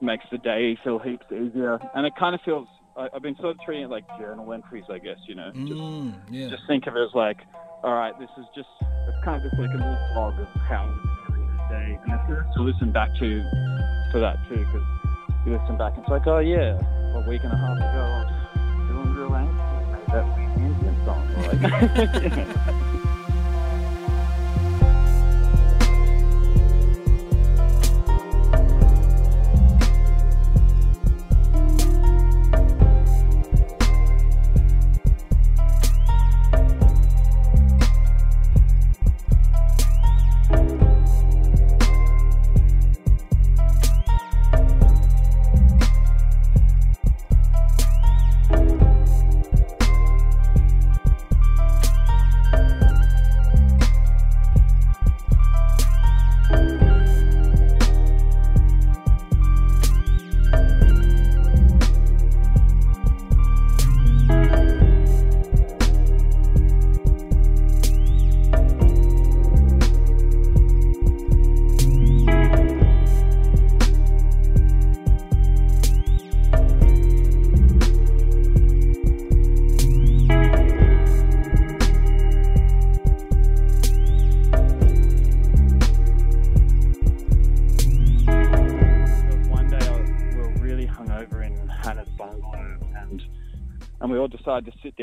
makes 0.01 0.25
the 0.31 0.37
day 0.37 0.77
feel 0.83 0.99
heaps 0.99 1.25
easier. 1.31 1.79
And 1.95 2.05
it 2.05 2.13
kind 2.17 2.33
of 2.35 2.41
feels, 2.45 2.67
I, 2.97 3.07
I've 3.13 3.21
been 3.21 3.35
sort 3.37 3.51
of 3.51 3.57
treating 3.65 3.85
it 3.85 3.89
like 3.89 4.03
journal 4.19 4.51
entries, 4.53 4.85
I 4.89 4.97
guess, 4.99 5.17
you 5.27 5.35
know, 5.35 5.51
just 5.67 5.79
Mm, 5.79 6.13
yeah. 6.29 6.49
just 6.49 6.63
think 6.67 6.87
of 6.87 6.95
it 6.95 7.01
as 7.03 7.09
like, 7.13 7.37
all 7.83 7.93
right, 7.93 8.13
this 8.19 8.29
is 8.37 8.45
just 8.55 8.69
it's 8.81 9.17
kind 9.25 9.37
of 9.43 9.49
just 9.49 9.59
like 9.59 9.69
a 9.69 9.77
little 9.77 9.97
log 10.15 10.39
of 10.39 10.47
how 10.69 10.83
I'm 10.85 10.99
feeling 11.27 11.47
this 11.47 11.69
day, 11.69 11.99
and 12.05 12.13
it's 12.13 12.27
good 12.27 12.45
to 12.55 12.61
listen 12.63 12.91
back 12.91 13.09
to 13.19 13.43
for 14.11 14.19
that 14.19 14.37
too, 14.49 14.57
because 14.57 14.85
you 15.45 15.57
listen 15.57 15.77
back 15.77 15.93
and 15.95 16.01
it's 16.03 16.09
like, 16.09 16.27
oh 16.27 16.37
yeah, 16.39 16.77
a 16.77 17.29
week 17.29 17.41
and 17.43 17.51
a 17.53 17.57
half 17.57 17.77
ago, 17.77 18.01
I 18.05 18.21
was 18.21 18.87
feeling 18.87 19.13
real 19.15 19.33
angry, 19.35 19.57
that 20.13 20.25
ambient 20.61 20.97
song, 21.05 21.25
like, 21.49 21.61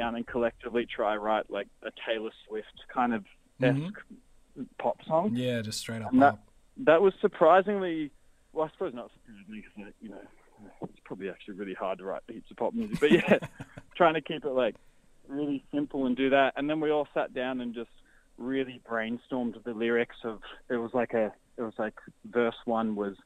down 0.09 0.17
and 0.17 0.27
collectively 0.27 0.87
try 0.87 1.17
write 1.17 1.50
like 1.50 1.69
a 1.83 1.91
Taylor 2.07 2.31
Swift 2.47 2.67
kind 2.93 3.15
of 3.15 3.25
mm-hmm. 3.61 3.87
esque 3.87 4.67
pop 4.79 4.99
song. 5.07 5.33
Yeah, 5.35 5.61
just 5.62 5.81
straight 5.81 6.03
up 6.03 6.11
that- 6.12 6.38
That 6.79 7.03
was 7.03 7.12
surprisingly, 7.21 8.11
well, 8.53 8.67
I 8.67 8.71
suppose 8.73 8.95
not 8.95 9.11
surprisingly 9.12 9.62
because 9.62 9.88
uh, 9.88 9.91
you 10.00 10.11
know 10.11 10.21
it's 10.83 11.00
probably 11.05 11.29
actually 11.29 11.55
really 11.55 11.75
hard 11.75 11.99
to 11.99 12.05
write 12.05 12.23
heaps 12.29 12.50
of 12.50 12.57
pop 12.57 12.75
music, 12.75 13.00
but 13.00 13.11
yeah, 13.11 13.38
trying 13.97 14.15
to 14.15 14.21
keep 14.21 14.45
it 14.45 14.50
like 14.50 14.77
really 15.29 15.65
simple 15.73 16.07
and 16.07 16.17
do 16.17 16.31
that, 16.31 16.55
and 16.57 16.69
then 16.69 16.81
we 16.81 16.91
all 16.91 17.09
sat 17.15 17.35
down 17.35 17.61
and 17.61 17.75
just 17.75 17.91
really 18.38 18.81
brainstormed 18.88 19.62
the 19.65 19.73
lyrics 19.73 20.17
of 20.23 20.41
it 20.71 20.77
was 20.77 20.93
like 20.95 21.12
a 21.12 21.33
it 21.57 21.62
was 21.62 21.75
like 21.77 21.95
verse 22.25 22.55
one 22.67 22.95
was 22.95 23.17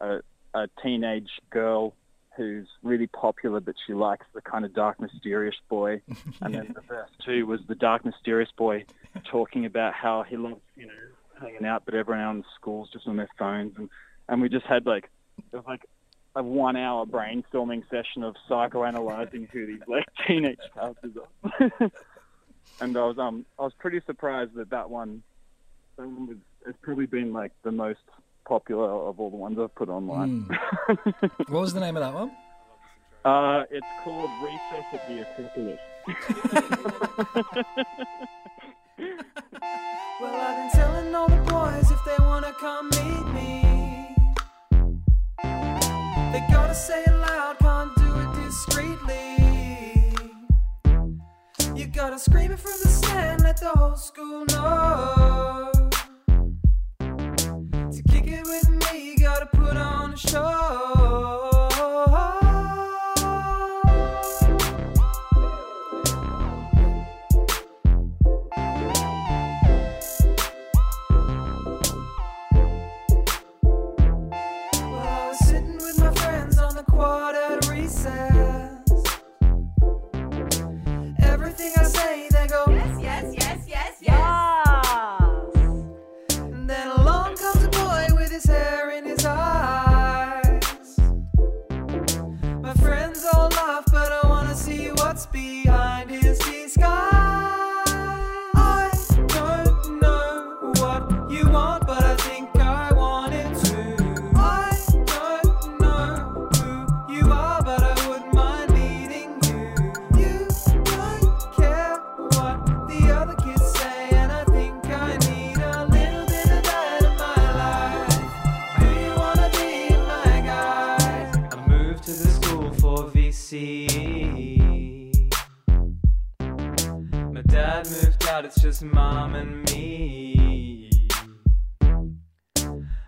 a, 0.00 0.20
a 0.54 0.68
teenage 0.82 1.28
girl 1.50 1.92
who's 2.38 2.68
really 2.82 3.08
popular 3.08 3.60
but 3.60 3.74
she 3.86 3.92
likes 3.92 4.24
the 4.32 4.40
kind 4.40 4.64
of 4.64 4.72
dark 4.72 4.98
mysterious 5.00 5.56
boy. 5.68 6.00
And 6.40 6.54
then 6.54 6.72
the 6.74 6.80
verse 6.80 7.10
two 7.26 7.44
was 7.46 7.60
the 7.68 7.74
dark 7.74 8.04
mysterious 8.04 8.50
boy 8.56 8.86
talking 9.30 9.66
about 9.66 9.92
how 9.92 10.22
he 10.22 10.36
loves 10.36 10.62
you 10.76 10.86
know 10.86 10.92
hanging 11.40 11.66
out 11.66 11.82
but 11.84 11.94
everyone 11.94 12.22
out 12.22 12.36
in 12.36 12.44
school's 12.54 12.90
just 12.90 13.06
on 13.06 13.16
their 13.16 13.28
phones. 13.38 13.74
And 13.76 13.90
and 14.28 14.40
we 14.40 14.48
just 14.48 14.66
had 14.66 14.86
like 14.86 15.10
it 15.52 15.56
was 15.56 15.66
like 15.66 15.84
a 16.36 16.42
one 16.42 16.76
hour 16.76 17.04
brainstorming 17.04 17.82
session 17.90 18.22
of 18.22 18.36
psychoanalyzing 18.48 19.50
who 19.50 19.66
these 19.66 19.82
like 19.88 20.06
teenage 20.26 20.58
characters 20.74 21.12
are. 21.52 21.90
And 22.80 22.96
I 22.96 23.04
was 23.04 23.18
um 23.18 23.44
I 23.58 23.62
was 23.62 23.72
pretty 23.78 24.00
surprised 24.06 24.54
that 24.54 24.70
that 24.70 24.90
one 24.90 25.22
that 25.96 26.06
one 26.06 26.28
was 26.28 26.36
it's 26.66 26.78
probably 26.82 27.06
been 27.06 27.32
like 27.32 27.52
the 27.62 27.72
most 27.72 28.00
popular 28.48 28.90
of 29.08 29.20
all 29.20 29.30
the 29.30 29.36
ones 29.36 29.58
I've 29.58 29.74
put 29.74 29.88
online. 29.88 30.48
What 31.48 31.60
was 31.60 31.72
the 31.74 31.80
name 31.80 31.96
of 31.96 32.02
that 32.02 32.14
one? 32.14 32.30
uh, 33.24 33.64
it's 33.70 33.86
called 34.02 34.30
Recess 34.42 34.86
at 34.92 35.08
the 35.08 35.16
Acropolis. 35.22 35.80
Well, 40.20 40.34
I've 40.34 40.56
been 40.56 40.70
telling 40.80 41.14
all 41.14 41.28
the 41.28 41.36
boys 41.52 41.90
if 41.92 42.04
they 42.04 42.16
wanna 42.24 42.52
come 42.58 42.88
meet 42.90 43.26
me. 43.38 44.16
They 46.32 46.42
gotta 46.50 46.74
say 46.74 47.04
it 47.06 47.12
loud, 47.14 47.56
can't 47.60 47.94
do 47.96 48.18
it 48.24 48.30
discreetly. 48.44 49.36
You 51.76 51.86
gotta 51.86 52.18
scream 52.18 52.50
it 52.50 52.58
from 52.58 52.72
the 52.82 52.88
stand, 52.88 53.42
let 53.44 53.58
the 53.60 53.68
whole 53.68 53.94
school 53.94 54.44
know. 54.46 55.70
Show. 60.18 60.47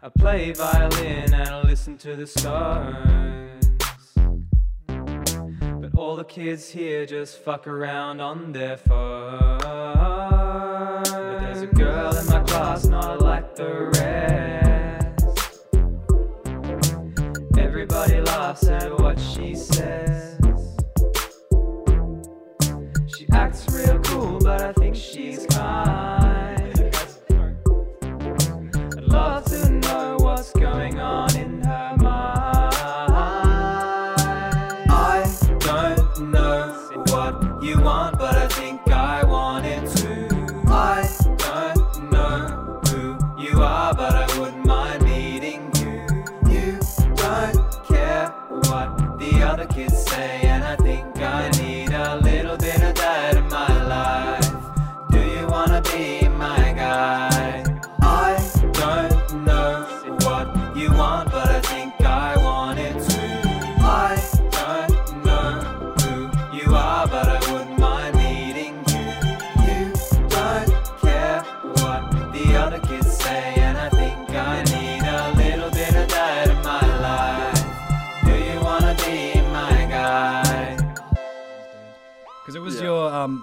I 0.03 0.09
play 0.09 0.53
violin 0.53 1.35
and 1.35 1.35
I 1.35 1.61
listen 1.61 1.99
to 1.99 2.17
the 2.17 2.27
stars. 2.27 2.97
But 4.87 5.95
all 5.95 6.17
the 6.17 6.25
kids 6.25 6.71
here 6.71 7.05
just 7.05 7.45
fuck 7.45 7.67
around 7.67 8.23
on 8.23 8.51
their 8.53 8.79
phones. 8.79 9.63
But 9.63 11.41
there's 11.41 11.61
a 11.61 11.67
girl 11.67 12.17
in 12.17 12.27
my 12.29 12.41
class 12.45 12.87
not 12.87 13.21
like 13.21 13.55
the 13.57 13.91
rest. 13.93 15.69
Everybody 17.59 18.23
laughs 18.23 18.69
at 18.69 18.99
what 18.99 19.21
she 19.21 19.55
says. 19.55 20.40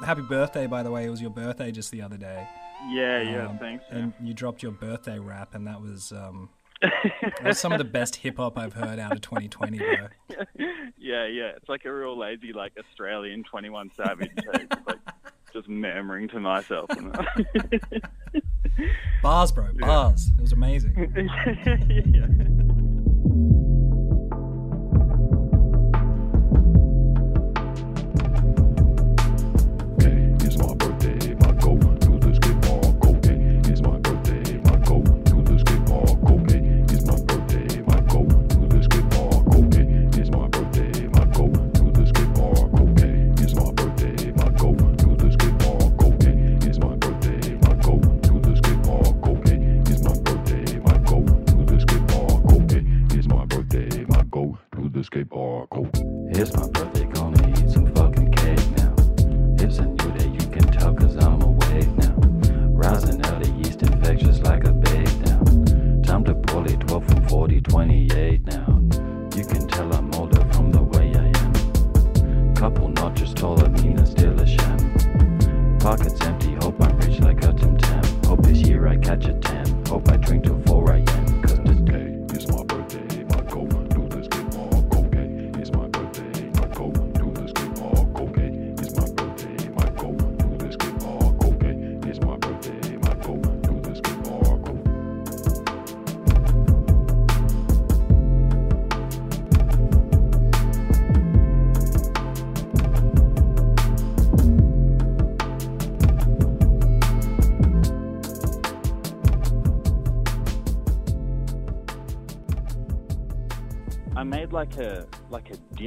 Happy 0.08 0.22
birthday, 0.22 0.66
by 0.68 0.82
the 0.84 0.90
way. 0.90 1.06
It 1.06 1.10
was 1.10 1.22
your 1.22 1.30
birthday 1.30 1.70
just 1.72 1.92
the 1.92 2.02
other 2.02 2.18
day. 2.18 2.48
Yeah, 2.88 3.22
yeah, 3.22 3.48
Um, 3.48 3.58
thanks. 3.60 3.84
And 3.90 4.14
you 4.22 4.34
dropped 4.34 4.64
your 4.64 4.72
birthday 4.72 5.20
rap, 5.20 5.54
and 5.54 5.68
that 5.68 5.82
was 5.82 6.12
um, 6.14 6.50
that 6.82 7.44
was 7.44 7.60
some 7.60 7.72
of 7.74 7.78
the 7.78 7.84
best 7.84 8.16
hip 8.18 8.38
hop 8.38 8.58
I've 8.58 8.74
heard 8.74 9.00
out 9.00 9.12
of 9.12 9.22
2020, 9.22 9.78
bro. 9.78 9.88
yeah, 10.98 11.26
yeah. 11.26 11.52
It's 11.58 11.68
like 11.68 11.86
a 11.86 11.94
real 11.94 12.18
lazy, 12.18 12.54
like 12.54 12.72
Australian 12.80 13.44
Twenty 13.44 13.70
One 13.70 13.92
Savage. 13.98 14.32
hey, 14.36 14.66
just, 14.72 14.88
like 14.88 15.00
just 15.54 15.68
murmuring 15.68 16.28
to 16.30 16.40
myself. 16.40 16.90
Bars, 19.24 19.52
bro, 19.52 19.70
bars. 19.80 20.30
It 20.38 20.42
was 20.42 20.52
amazing. 20.54 20.94
yeah. 22.14 22.84
It's 55.94 56.54
my 56.56 56.68
birthday, 56.70 57.06
gonna 57.06 57.50
eat 57.50 57.70
some 57.70 57.86
fucking 57.96 58.32
cake 58.32 58.72
now. 58.78 58.94
It's 59.64 59.80
a 59.80 59.86
new 59.86 60.12
day, 60.12 60.30
you 60.30 60.48
can 60.52 60.72
tell 60.72 60.94
cause 60.94 61.16
I'm 61.18 61.42
awake 61.42 61.90
now. 61.98 62.14
Rising 62.72 63.26
out 63.26 63.42
of 63.42 63.50
yeast 63.58 63.82
infectious 63.82 64.40
like 64.42 64.64
a 64.66 64.72
bait 64.72 65.16
now. 65.26 65.44
Time 66.04 66.24
to 66.26 66.36
pull 66.36 66.66
it 66.66 66.80
12 66.82 67.06
from 67.06 67.28
40, 67.28 67.62
28 67.62 68.46
now. 68.48 68.82
You 69.36 69.46
can 69.46 69.68
tell 69.68 69.94
I'm 69.94 70.14
older 70.16 70.42
from 70.54 70.72
the 70.72 70.84
way 70.84 71.14
I 71.16 71.28
am. 71.40 72.56
Couple 72.56 72.88
notches 72.90 73.34
taller, 73.34 73.70
meaner, 73.70 74.06
still 74.06 74.40
a 74.40 74.46
sham. 74.48 75.78
Pockets 75.80 76.20
empty, 76.22 76.56
hope 76.56 76.82
I'm 76.82 76.98
rich 77.00 77.20
like 77.20 77.44
a 77.44 77.54
Tim 77.54 77.78
Tam. 77.78 78.04
Hope 78.26 78.42
this 78.44 78.60
year 78.60 78.88
I 78.88 78.98
catch 78.98 79.26
a 79.26 79.34
tan. 79.34 79.86
Hope 79.86 80.10
I 80.10 80.18
drink 80.18 80.44
to 80.46 80.62
4 80.66 80.87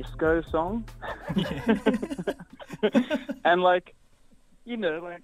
disco 0.02 0.42
song, 0.50 0.84
and 3.44 3.62
like, 3.62 3.94
you 4.64 4.76
know, 4.76 5.00
like 5.02 5.22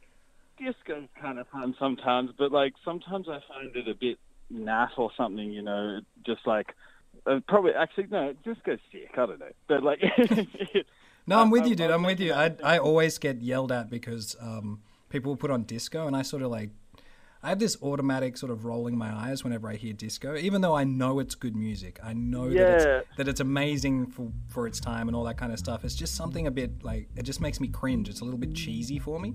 disco's 0.59 1.09
kind 1.21 1.39
of 1.39 1.47
fun 1.49 1.75
sometimes, 1.79 2.31
but 2.37 2.53
like 2.53 2.75
sometimes 2.85 3.29
I 3.29 3.41
find 3.49 3.75
it 3.75 3.89
a 3.89 3.95
bit 3.95 4.19
naff 4.53 4.91
or 4.97 5.11
something. 5.17 5.51
You 5.51 5.62
know, 5.62 6.01
just 6.25 6.47
like 6.47 6.75
uh, 7.27 7.41
probably 7.49 7.73
actually 7.73 8.07
no, 8.11 8.35
disco's 8.45 8.79
sick. 8.93 9.11
I 9.15 9.27
don't 9.27 9.41
know, 9.41 9.47
but 9.69 9.83
like. 9.83 10.01
No, 11.29 11.41
I'm 11.41 11.51
with 11.51 11.67
you, 11.67 11.75
dude. 11.75 11.91
I'm 11.91 12.05
with 12.05 12.21
you. 12.21 12.33
I 12.33 12.55
I 12.62 12.79
always 12.79 13.19
get 13.19 13.43
yelled 13.43 13.73
at 13.73 13.91
because 13.91 14.37
um, 14.41 14.81
people 15.09 15.33
will 15.33 15.37
put 15.37 15.51
on 15.51 15.65
disco, 15.65 16.07
and 16.07 16.17
I 16.17 16.23
sort 16.23 16.43
of 16.43 16.51
like. 16.51 16.71
I 17.47 17.51
have 17.51 17.61
this 17.61 17.81
automatic 17.81 18.37
sort 18.37 18.51
of 18.51 18.65
rolling 18.65 18.99
my 18.99 19.15
eyes 19.15 19.45
whenever 19.45 19.69
I 19.69 19.77
hear 19.77 19.93
disco, 19.93 20.35
even 20.35 20.63
though 20.63 20.75
I 20.75 20.83
know 20.83 21.21
it's 21.21 21.37
good 21.37 21.55
music. 21.55 22.01
I 22.03 22.13
know 22.13 22.51
that 22.51 22.75
it's 22.75 23.07
that 23.19 23.29
it's 23.29 23.39
amazing 23.39 24.07
for 24.09 24.33
for 24.49 24.67
its 24.67 24.81
time 24.81 25.07
and 25.07 25.17
all 25.17 25.23
that 25.25 25.37
kind 25.39 25.53
of 25.53 25.59
stuff. 25.61 25.85
It's 25.85 25.95
just 25.95 26.17
something 26.17 26.49
a 26.49 26.51
bit 26.51 26.83
like 26.83 27.09
it 27.15 27.23
just 27.23 27.41
makes 27.41 27.61
me 27.61 27.69
cringe. 27.69 28.09
It's 28.09 28.21
a 28.21 28.25
little 28.25 28.41
bit 28.41 28.53
cheesy 28.53 28.99
for 28.99 29.21
me. 29.21 29.35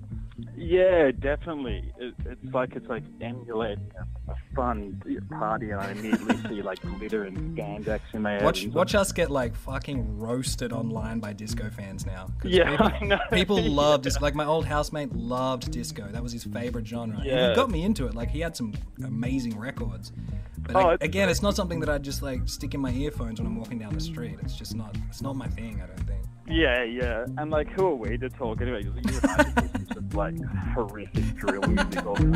Yeah, 0.54 1.10
definitely. 1.18 1.90
It, 1.98 2.12
it's 2.26 2.52
like 2.52 2.76
it's 2.76 2.86
like 2.86 3.04
emulating 3.22 3.90
a, 3.98 4.34
fun 4.54 5.00
party, 5.30 5.70
and 5.70 5.80
I 5.80 5.92
immediately 5.92 6.36
see 6.50 6.60
like 6.60 6.82
glitter 6.82 7.24
and 7.24 7.56
spandex 7.56 8.00
in 8.12 8.20
my. 8.20 8.42
Watch 8.44 8.64
and- 8.64 8.74
watch 8.74 8.94
us 8.94 9.10
get 9.12 9.30
like 9.30 9.54
fucking 9.54 10.18
roasted 10.18 10.70
online 10.74 11.18
by 11.18 11.32
disco 11.32 11.70
fans 11.70 12.04
now. 12.04 12.28
Yeah, 12.44 12.70
people, 12.72 12.86
I 12.86 13.00
know. 13.06 13.18
people 13.32 13.62
love 13.62 14.02
disco. 14.02 14.22
Like 14.22 14.34
my 14.34 14.44
old 14.44 14.66
housemate 14.66 15.14
loved 15.14 15.70
disco. 15.70 16.08
That 16.12 16.22
was 16.22 16.32
his 16.32 16.44
favorite 16.44 16.86
genre. 16.86 17.16
And 17.16 17.24
Yeah. 17.26 17.48
he 17.50 17.54
got 17.54 17.70
me 17.70 17.84
into 17.84 18.01
it. 18.06 18.14
Like 18.14 18.30
he 18.30 18.40
had 18.40 18.56
some 18.56 18.72
amazing 19.04 19.58
records. 19.58 20.12
But 20.58 20.76
Oh, 20.76 20.80
like, 20.80 20.94
it's 20.94 21.04
again, 21.04 21.28
it's 21.28 21.42
not 21.42 21.56
something 21.56 21.80
that 21.80 21.88
I 21.88 21.98
just 21.98 22.22
like 22.22 22.48
stick 22.48 22.74
in 22.74 22.80
my 22.80 22.90
earphones 22.92 23.40
when 23.40 23.46
I'm 23.46 23.56
walking 23.56 23.78
down 23.78 23.94
the 23.94 24.00
street. 24.00 24.36
It's 24.42 24.54
just 24.54 24.74
not. 24.76 24.96
It's 25.08 25.22
not 25.22 25.34
my 25.36 25.48
thing. 25.48 25.80
I 25.82 25.86
don't 25.86 26.06
think. 26.06 26.22
Yeah, 26.48 26.82
yeah. 26.84 27.24
And 27.38 27.50
like, 27.50 27.68
who 27.70 27.86
are 27.86 27.94
we 27.94 28.18
to 28.18 28.28
talk 28.28 28.60
anyway? 28.60 28.82
You 28.84 28.92
and 28.92 29.06
I 29.08 29.10
just 29.10 29.26
listen 29.56 29.86
to 30.10 30.16
like 30.16 30.34
horrific 30.74 31.34
drill 31.36 31.62
music 31.62 32.06
all 32.06 32.14
the 32.14 32.30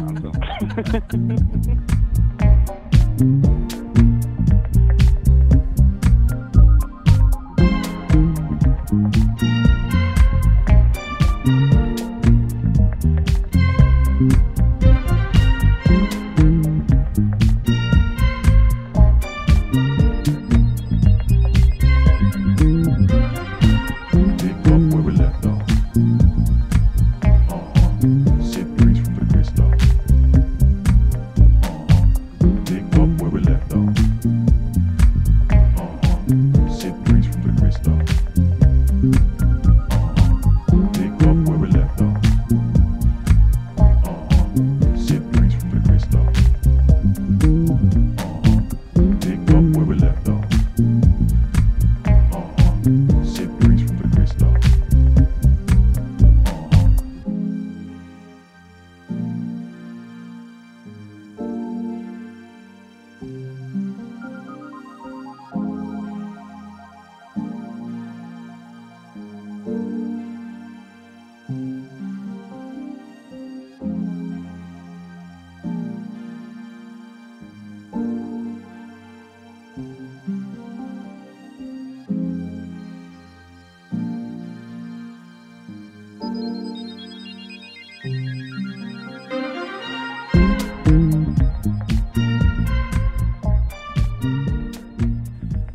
time. 3.19 3.67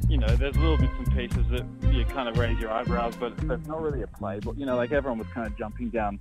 you 0.10 0.18
know, 0.18 0.36
there's 0.36 0.58
little 0.58 0.78
bits 0.78 0.94
and 0.98 1.16
pieces 1.16 1.46
that 1.52 1.66
you 1.94 2.06
kind 2.06 2.28
of 2.28 2.38
raise 2.38 2.58
your 2.60 2.72
eyebrows, 2.72 3.16
but 3.20 3.34
it's 3.34 3.68
not 3.68 3.82
really 3.82 4.02
a 4.02 4.08
play. 4.08 4.40
But, 4.40 4.58
You 4.58 4.66
know, 4.66 4.76
like 4.76 4.92
everyone 4.92 5.20
was 5.20 5.28
kind 5.28 5.46
of 5.46 5.56
jumping 5.58 5.90
down 5.90 6.20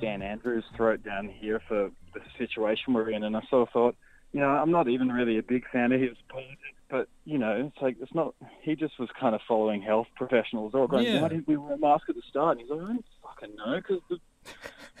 Dan 0.00 0.22
Andrews' 0.22 0.64
throat 0.76 1.02
down 1.02 1.28
here 1.28 1.60
for 1.68 1.90
the 2.14 2.20
situation 2.38 2.94
we're 2.94 3.10
in, 3.10 3.24
and 3.24 3.36
I 3.36 3.42
sort 3.50 3.68
of 3.68 3.72
thought, 3.72 3.96
you 4.32 4.40
know, 4.40 4.48
I'm 4.48 4.70
not 4.70 4.88
even 4.88 5.10
really 5.10 5.36
a 5.38 5.42
big 5.42 5.68
fan 5.70 5.92
of 5.92 6.00
his 6.00 6.16
politics, 6.28 6.79
but 6.90 7.08
you 7.24 7.38
know, 7.38 7.70
it's 7.72 7.82
like 7.82 7.96
it's 8.00 8.14
not. 8.14 8.34
He 8.62 8.74
just 8.74 8.98
was 8.98 9.08
kind 9.18 9.34
of 9.34 9.40
following 9.46 9.80
health 9.82 10.08
professionals. 10.16 10.74
All 10.74 10.86
going, 10.86 11.06
Yeah. 11.06 11.22
why 11.22 11.28
didn't 11.28 11.48
we 11.48 11.56
wear 11.56 11.74
a 11.74 11.78
mask 11.78 12.08
at 12.08 12.16
the 12.16 12.22
start? 12.28 12.58
And 12.58 12.60
he's 12.60 12.70
like, 12.70 12.80
I 12.80 12.86
don't 12.92 13.04
fucking 13.22 13.56
know, 13.56 13.76
because 13.76 14.00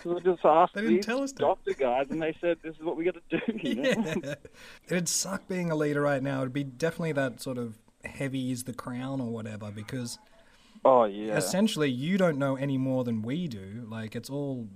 I 0.06 0.20
just 0.24 0.44
asked 0.44 0.74
They 0.76 0.82
didn't 0.82 1.00
tell 1.02 1.22
us 1.22 1.32
that. 1.32 1.38
doctor 1.40 1.72
guys, 1.74 2.06
and 2.10 2.20
they 2.22 2.34
said 2.40 2.58
this 2.62 2.74
is 2.76 2.82
what 2.82 2.96
we 2.96 3.04
got 3.04 3.14
to 3.30 3.38
do. 3.38 3.58
You 3.68 3.74
know? 3.76 3.82
Yeah. 4.24 4.34
It'd 4.88 5.08
suck 5.08 5.48
being 5.48 5.70
a 5.70 5.76
leader 5.76 6.00
right 6.02 6.22
now. 6.22 6.40
It'd 6.40 6.52
be 6.52 6.64
definitely 6.64 7.12
that 7.12 7.40
sort 7.40 7.58
of 7.58 7.78
heavy 8.04 8.50
is 8.50 8.64
the 8.64 8.72
crown 8.72 9.20
or 9.20 9.28
whatever 9.30 9.70
because 9.70 10.18
Oh 10.84 11.04
yeah. 11.04 11.36
essentially 11.36 11.90
you 11.90 12.16
don't 12.16 12.38
know 12.38 12.56
any 12.56 12.78
more 12.78 13.04
than 13.04 13.20
we 13.20 13.46
do. 13.48 13.86
Like 13.90 14.16
it's 14.16 14.30
all 14.30 14.68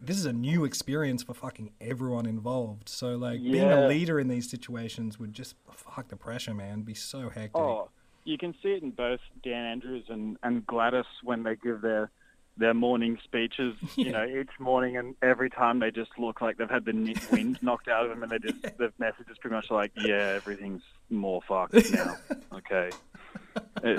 this 0.00 0.18
is 0.18 0.26
a 0.26 0.32
new 0.32 0.64
experience 0.64 1.22
for 1.22 1.34
fucking 1.34 1.70
everyone 1.80 2.26
involved. 2.26 2.88
So 2.88 3.16
like 3.16 3.42
being 3.42 3.70
a 3.70 3.86
leader 3.88 4.20
in 4.20 4.28
these 4.28 4.50
situations 4.50 5.18
would 5.18 5.32
just 5.32 5.54
fuck 5.70 6.08
the 6.08 6.16
pressure, 6.16 6.54
man. 6.54 6.82
Be 6.82 6.94
so 6.94 7.28
hectic. 7.30 7.56
Oh, 7.56 7.88
you 8.24 8.38
can 8.38 8.54
see 8.62 8.70
it 8.70 8.82
in 8.82 8.90
both 8.90 9.20
Dan 9.42 9.64
Andrews 9.64 10.04
and, 10.08 10.36
and 10.42 10.66
Gladys 10.66 11.06
when 11.22 11.42
they 11.42 11.56
give 11.56 11.80
their 11.80 12.10
their 12.56 12.74
morning 12.74 13.18
speeches. 13.24 13.74
You 13.96 14.12
know, 14.12 14.24
each 14.26 14.50
morning 14.58 14.96
and 14.96 15.14
every 15.22 15.50
time 15.50 15.78
they 15.78 15.90
just 15.90 16.10
look 16.18 16.40
like 16.40 16.56
they've 16.56 16.68
had 16.68 16.84
the 16.84 17.16
wind 17.30 17.58
knocked 17.62 17.88
out 17.88 18.04
of 18.04 18.10
them, 18.10 18.22
and 18.22 18.32
they 18.32 18.38
just 18.38 18.60
the 18.76 18.92
message 18.98 19.26
is 19.30 19.38
pretty 19.38 19.54
much 19.54 19.70
like, 19.70 19.92
"Yeah, 19.96 20.32
everything's 20.36 20.82
more 21.10 21.40
fucked 21.46 21.74
now." 21.92 22.16
Okay. 22.52 22.90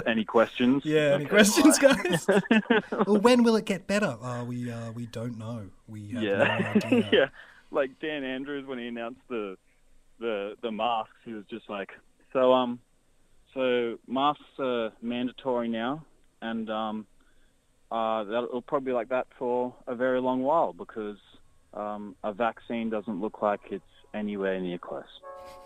Any 0.06 0.26
questions? 0.26 0.84
Yeah, 0.86 1.16
any 1.16 1.26
Okay, 1.26 1.30
questions, 1.30 1.78
guys? 1.80 2.28
well, 3.06 3.18
when 3.18 3.44
will 3.44 3.56
it 3.56 3.66
get 3.66 3.86
better? 3.88 4.18
Uh, 4.22 4.44
we 4.44 4.72
uh, 4.72 4.92
we 4.94 5.06
don't 5.08 5.38
know. 5.38 5.70
We 5.88 6.10
have 6.14 6.24
yeah, 6.24 6.72
no 6.74 6.80
idea. 6.88 7.10
yeah. 7.12 7.26
Like 7.72 8.00
Dan 8.00 8.24
Andrews 8.24 8.66
when 8.66 8.80
he 8.80 8.88
announced 8.88 9.22
the 9.30 9.58
the 10.20 10.56
the 10.62 10.72
masks, 10.72 11.14
he 11.24 11.34
was 11.34 11.44
just 11.50 11.70
like, 11.70 11.90
so 12.34 12.54
um, 12.54 12.80
so 13.54 13.98
masks 14.08 14.44
are 14.60 14.92
mandatory 15.02 15.68
now, 15.68 16.04
and 16.42 16.70
um, 16.70 17.06
uh, 17.92 18.24
that'll 18.24 18.62
probably 18.62 18.88
be 18.92 18.94
like 18.94 19.10
that 19.10 19.28
for 19.38 19.74
a 19.88 19.96
very 19.96 20.20
long 20.20 20.42
while 20.42 20.74
because 20.74 21.18
um, 21.74 22.16
a 22.24 22.34
vaccine 22.34 22.90
doesn't 22.90 23.22
look 23.22 23.42
like 23.42 23.62
it's 23.70 23.84
anywhere 24.16 24.60
near 24.60 24.78
close. 24.78 25.04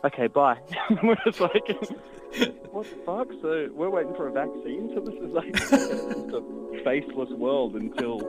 Okay, 0.04 0.28
bye. 0.28 0.58
we're 1.04 1.16
just 1.26 1.40
like, 1.40 1.68
what 2.72 2.86
the 2.90 2.98
fuck? 3.06 3.28
So 3.42 3.70
we're 3.74 3.90
waiting 3.90 4.16
for 4.16 4.28
a 4.28 4.32
vaccine. 4.32 4.92
So 4.94 5.02
this 5.02 5.16
is 5.16 5.32
like 5.32 5.54
just 5.54 5.74
a 5.74 6.82
faceless 6.84 7.30
world 7.32 7.76
until 7.76 8.20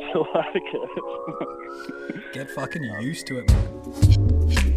until 0.00 0.26
like 0.34 0.54
Get 2.32 2.50
fucking 2.50 2.82
used 3.00 3.26
to 3.28 3.38
it, 3.38 3.50
man. 3.50 4.67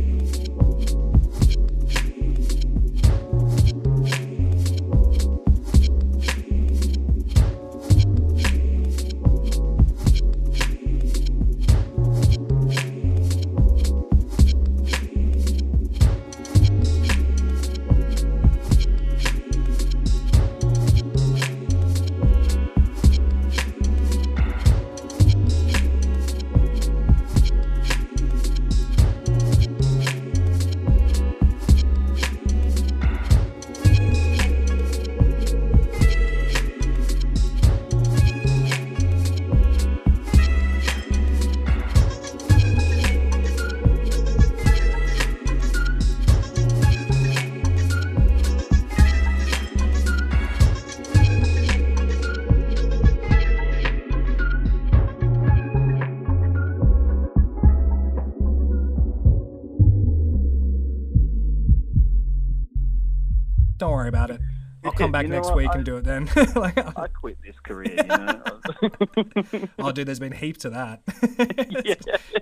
Next 65.31 65.47
what? 65.47 65.57
week 65.57 65.69
I- 65.71 65.75
and 65.75 65.85
do 65.85 65.97
it 65.97 66.03
then. 66.03 66.29
like, 66.55 66.77
I 66.77 67.07
quit 67.07 67.37
this 67.43 67.55
career. 67.63 67.95
You 67.95 68.03
know. 68.03 68.41
oh, 69.79 69.91
dude, 69.91 70.07
there's 70.07 70.19
been 70.19 70.31
heaps 70.31 70.65
of 70.65 70.73
that. 70.73 71.01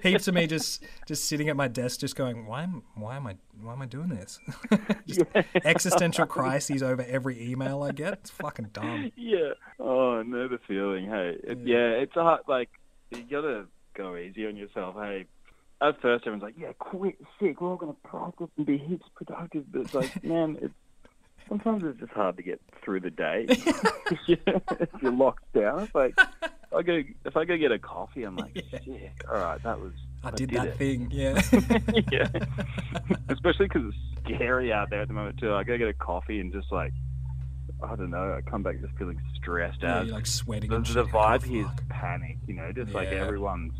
heaps 0.03 0.27
of 0.27 0.33
me 0.33 0.47
just 0.47 0.83
just 1.07 1.25
sitting 1.25 1.49
at 1.49 1.55
my 1.55 1.67
desk, 1.67 1.99
just 1.99 2.15
going, 2.15 2.45
why 2.45 2.63
am 2.63 2.83
why 2.95 3.15
am 3.15 3.27
I 3.27 3.35
why 3.61 3.73
am 3.73 3.81
I 3.81 3.85
doing 3.85 4.09
this? 4.09 4.39
just 5.07 5.21
existential 5.63 6.25
crises 6.25 6.83
over 6.83 7.03
every 7.03 7.51
email 7.51 7.83
I 7.83 7.91
get. 7.91 8.13
It's 8.13 8.29
fucking 8.29 8.69
dumb. 8.73 9.11
yeah. 9.15 9.53
Oh, 9.79 10.17
I 10.17 10.23
know 10.23 10.47
the 10.47 10.59
feeling. 10.67 11.05
Hey, 11.05 11.37
it, 11.43 11.57
yeah, 11.63 11.91
it's 11.91 12.15
a 12.15 12.23
hard, 12.23 12.41
like 12.47 12.69
you 13.11 13.23
gotta 13.29 13.65
go 13.95 14.15
easy 14.15 14.45
on 14.47 14.55
yourself. 14.55 14.95
Hey, 14.95 15.25
at 15.81 16.01
first 16.01 16.23
everyone's 16.27 16.43
like, 16.43 16.55
"Yeah, 16.57 16.73
quit 16.77 17.17
sick. 17.39 17.61
We're 17.61 17.69
all 17.69 17.75
gonna 17.77 17.93
practice 18.03 18.49
and 18.57 18.65
be 18.65 18.77
heaps 18.77 19.07
productive." 19.15 19.71
But 19.71 19.81
it's 19.81 19.93
like, 19.93 20.23
man, 20.23 20.57
it's 20.61 20.73
sometimes 21.49 21.83
it's 21.83 21.99
just 21.99 22.11
hard 22.13 22.37
to 22.37 22.43
get 22.43 22.61
through 22.83 23.01
the 23.01 23.09
day. 23.09 23.47
yeah, 24.27 24.35
if 24.79 24.89
you're 25.01 25.11
locked 25.11 25.51
down, 25.53 25.81
it's 25.81 25.95
like 25.95 26.17
I 26.75 26.81
go 26.83 27.01
if 27.25 27.35
I 27.35 27.45
go 27.45 27.57
get 27.57 27.71
a 27.71 27.79
coffee, 27.79 28.23
I'm 28.23 28.37
like, 28.37 28.63
"Sick. 28.71 29.11
All 29.27 29.35
right, 29.39 29.61
that 29.63 29.79
was." 29.79 29.93
I 30.23 30.31
did 30.31 30.49
that 30.51 30.67
it. 30.67 30.77
thing. 30.77 31.09
Yeah. 31.13 31.41
yeah. 32.11 32.27
Especially 33.29 33.67
because 33.67 33.83
it's 33.87 34.25
scary 34.25 34.71
out 34.71 34.89
there 34.89 35.01
at 35.01 35.07
the 35.07 35.13
moment 35.13 35.39
too. 35.39 35.53
I 35.53 35.63
go 35.63 35.77
get 35.77 35.87
a 35.87 35.93
coffee 35.93 36.41
and 36.41 36.51
just 36.51 36.69
like, 36.73 36.91
I 37.81 37.95
don't 37.95 38.09
know. 38.09 38.33
I 38.37 38.41
come 38.49 38.61
back 38.61 38.81
just 38.81 38.93
feeling 38.97 39.19
stressed 39.35 39.79
yeah 39.81 39.99
out. 39.99 40.05
you're 40.07 40.15
like 40.15 40.25
sweating. 40.25 40.69
the, 40.69 40.75
and 40.75 40.85
the 40.85 40.89
shit. 40.89 40.97
Oh, 41.13 41.17
vibe 41.17 41.43
here 41.43 41.63
is 41.63 41.71
panic. 41.87 42.37
You 42.47 42.55
know, 42.55 42.71
just 42.73 42.93
like 42.93 43.07
everyone's 43.07 43.73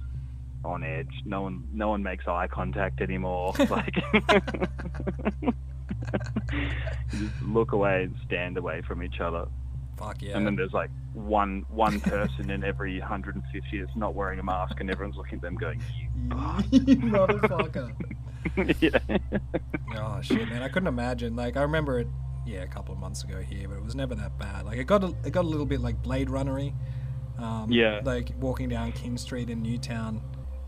on 0.63 0.84
edge. 0.84 1.12
No 1.25 1.41
one, 1.41 1.67
no 1.73 1.89
one 1.89 2.03
makes 2.03 2.25
eye 2.27 2.47
contact 2.47 3.01
anymore. 3.01 3.53
like, 3.69 3.95
you 6.54 7.28
just 7.30 7.41
look 7.43 7.71
away 7.71 8.04
and 8.04 8.15
stand 8.25 8.58
away 8.58 8.82
from 8.82 9.04
each 9.04 9.19
other. 9.19 9.45
Fuck 9.97 10.21
yeah. 10.21 10.38
And 10.38 10.45
then 10.45 10.56
there's 10.56 10.71
like 10.73 10.89
one 11.13 11.65
one 11.69 11.99
person 11.99 12.49
in 12.49 12.63
every 12.63 12.99
150 12.99 13.80
that's 13.82 13.95
not 13.97 14.15
wearing 14.15 14.39
a 14.39 14.43
mask, 14.43 14.80
and 14.80 14.89
everyone's 14.89 15.17
looking 15.17 15.36
at 15.36 15.41
them 15.41 15.56
going, 15.56 15.82
You 15.97 16.08
motherfucker. 16.30 17.93
"Yeah." 18.82 18.99
Oh 19.97 20.21
shit, 20.21 20.47
man! 20.49 20.63
I 20.63 20.69
couldn't 20.69 20.88
imagine. 20.88 21.36
Like 21.36 21.58
I 21.58 21.62
remember 21.63 21.99
it, 21.99 22.08
yeah, 22.45 22.63
a 22.63 22.67
couple 22.67 22.93
of 22.93 22.99
months 22.99 23.23
ago 23.25 23.41
here, 23.41 23.67
but 23.67 23.75
it 23.78 23.84
was 23.84 23.95
never 23.95 24.15
that 24.15 24.38
bad. 24.39 24.65
Like 24.65 24.78
it 24.78 24.86
got 24.86 25.04
a, 25.04 25.13
it 25.25 25.32
got 25.32 25.43
a 25.43 25.47
little 25.49 25.65
bit 25.65 25.82
like 25.82 26.02
Blade 26.02 26.30
Runnery. 26.30 26.73
Um, 27.38 27.71
Yeah. 27.71 27.99
Like 28.04 28.32
walking 28.39 28.69
down 28.69 28.93
King 28.93 29.17
Street 29.17 29.49
in 29.49 29.62
Newtown, 29.62 30.21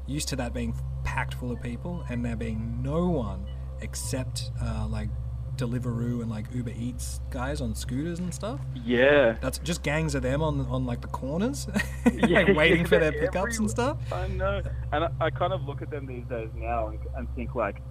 used 0.07 0.27
to 0.29 0.35
that 0.37 0.53
being 0.53 0.73
packed 1.05 1.35
full 1.35 1.51
of 1.51 1.61
people, 1.61 2.03
and 2.09 2.25
there 2.25 2.35
being 2.35 2.81
no 2.81 3.07
one 3.07 3.45
except 3.81 4.51
uh, 4.61 4.87
like 4.89 5.09
Deliveroo 5.57 6.21
and 6.21 6.29
like 6.29 6.45
Uber 6.53 6.71
Eats 6.77 7.19
guys 7.29 7.61
on 7.61 7.75
scooters 7.75 8.19
and 8.19 8.33
stuff. 8.33 8.59
yeah. 8.85 9.35
That's 9.41 9.59
just 9.59 9.83
gangs 9.83 10.15
of 10.15 10.23
them 10.23 10.41
on 10.41 10.61
on 10.67 10.85
like 10.85 11.01
the 11.01 11.07
corners, 11.07 11.67
Yeah, 12.13 12.51
waiting 12.53 12.85
for 12.85 12.97
their 12.97 13.11
pickups 13.11 13.59
and 13.59 13.69
stuff. 13.69 13.97
I 14.11 14.27
know, 14.29 14.61
and 14.91 15.03
I, 15.05 15.09
I 15.19 15.29
kind 15.29 15.53
of 15.53 15.63
look 15.63 15.81
at 15.81 15.89
them 15.91 16.05
these 16.07 16.23
days 16.29 16.49
now 16.55 16.87
and, 16.87 16.99
and 17.15 17.27
think 17.35 17.53
like, 17.53 17.81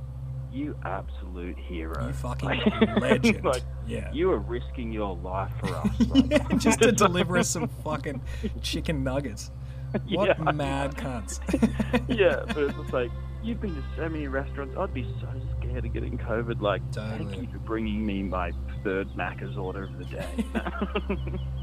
you 0.52 0.76
absolute 0.84 1.56
hero, 1.58 2.08
You 2.08 2.12
fucking 2.12 2.48
Like- 2.48 2.66
legend. 3.00 3.44
like, 3.44 3.62
yeah. 3.86 4.10
you 4.12 4.32
are 4.32 4.38
risking 4.38 4.90
your 4.90 5.14
life 5.16 5.52
for 5.60 5.72
us. 5.76 5.88
Like, 6.08 6.30
yeah, 6.30 6.56
just 6.56 6.80
to 6.82 6.90
deliver 6.90 7.36
us 7.38 7.48
some 7.48 7.68
fucking 7.84 8.20
chicken 8.62 9.04
nuggets. 9.04 9.52
What 10.08 10.36
Yeah. 10.38 10.50
mad 10.52 10.96
cunts. 10.96 11.38
yeah, 12.08 12.42
but 12.46 12.56
it's 12.58 12.92
like 12.92 13.10
you've 13.44 13.60
been 13.60 13.74
to 13.76 13.82
so 13.96 14.08
many 14.08 14.26
restaurants. 14.26 14.76
I'd 14.76 14.92
be 14.94 15.04
so 15.20 15.28
scared 15.70 15.84
of 15.84 15.92
getting 15.92 16.18
COVID. 16.18 16.60
Like, 16.60 16.82
thank 16.92 17.36
you 17.36 17.48
for 17.52 17.58
bringing 17.58 18.04
me 18.04 18.22
my 18.22 18.52
third 18.82 19.08
Macca's 19.10 19.56
order 19.56 19.84
of 19.84 19.98
the 19.98 20.04
day. 20.04 20.44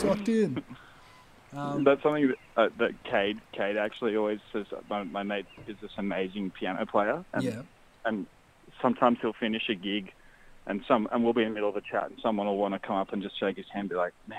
Sucked 0.00 0.28
in. 0.28 0.62
Um, 1.52 1.84
That's 1.84 2.02
something 2.02 2.28
that, 2.28 2.36
uh, 2.56 2.68
that 2.78 3.02
Cade, 3.04 3.40
Cade 3.52 3.76
actually 3.76 4.16
always 4.16 4.38
says. 4.52 4.66
My, 4.88 5.02
my 5.02 5.22
mate 5.22 5.46
is 5.66 5.76
this 5.82 5.90
amazing 5.98 6.50
piano 6.50 6.86
player, 6.86 7.24
and, 7.32 7.42
yeah. 7.42 7.62
and 8.04 8.26
sometimes 8.80 9.18
he'll 9.20 9.32
finish 9.32 9.68
a 9.68 9.74
gig, 9.74 10.12
and 10.66 10.82
some 10.86 11.08
and 11.10 11.24
we'll 11.24 11.32
be 11.32 11.42
in 11.42 11.48
the 11.48 11.54
middle 11.54 11.68
of 11.68 11.76
a 11.76 11.80
chat, 11.80 12.04
and 12.10 12.18
someone 12.22 12.46
will 12.46 12.56
want 12.56 12.74
to 12.74 12.78
come 12.78 12.96
up 12.96 13.12
and 13.12 13.22
just 13.22 13.38
shake 13.38 13.56
his 13.56 13.66
hand, 13.72 13.82
and 13.82 13.90
be 13.90 13.96
like, 13.96 14.12
"Man, 14.28 14.38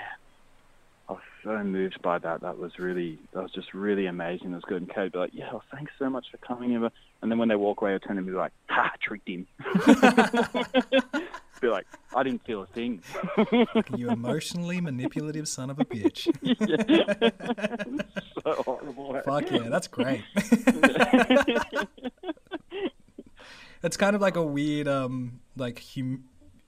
I 1.08 1.12
was 1.12 1.22
so 1.44 1.62
moved 1.62 2.00
by 2.00 2.18
that. 2.18 2.40
That 2.40 2.58
was 2.58 2.78
really, 2.78 3.18
that 3.34 3.42
was 3.42 3.52
just 3.52 3.74
really 3.74 4.06
amazing. 4.06 4.52
It 4.52 4.54
was 4.54 4.64
good." 4.64 4.80
And 4.80 4.90
Cade 4.90 5.12
be 5.12 5.18
like, 5.18 5.34
"Yeah, 5.34 5.52
well, 5.52 5.64
thanks 5.70 5.92
so 5.98 6.08
much 6.08 6.30
for 6.30 6.38
coming 6.38 6.74
over." 6.76 6.90
And 7.20 7.30
then 7.30 7.38
when 7.38 7.48
they 7.48 7.56
walk 7.56 7.82
away, 7.82 7.90
they'll 7.90 8.00
turn 8.00 8.16
and 8.16 8.26
be 8.26 8.32
like, 8.32 8.52
"Ha, 8.70 8.90
tricked 9.02 9.28
him." 9.28 9.46
be 11.62 11.68
like, 11.68 11.86
"I 12.14 12.22
didn't 12.22 12.44
feel 12.44 12.62
a 12.62 12.66
thing." 12.66 13.02
You 13.96 14.10
emotionally 14.10 14.80
manipulative 14.80 15.48
son 15.48 15.70
of 15.70 15.78
a 15.78 15.84
bitch. 15.84 16.26
so 18.44 18.62
horrible. 18.62 19.20
Fuck 19.24 19.50
yeah, 19.50 19.68
that's 19.68 19.86
great. 19.88 20.22
it's 23.82 23.96
kind 23.96 24.16
of 24.16 24.22
like 24.22 24.36
a 24.36 24.42
weird, 24.42 24.88
um, 24.88 25.40
like 25.56 25.82
hum, 25.94 26.24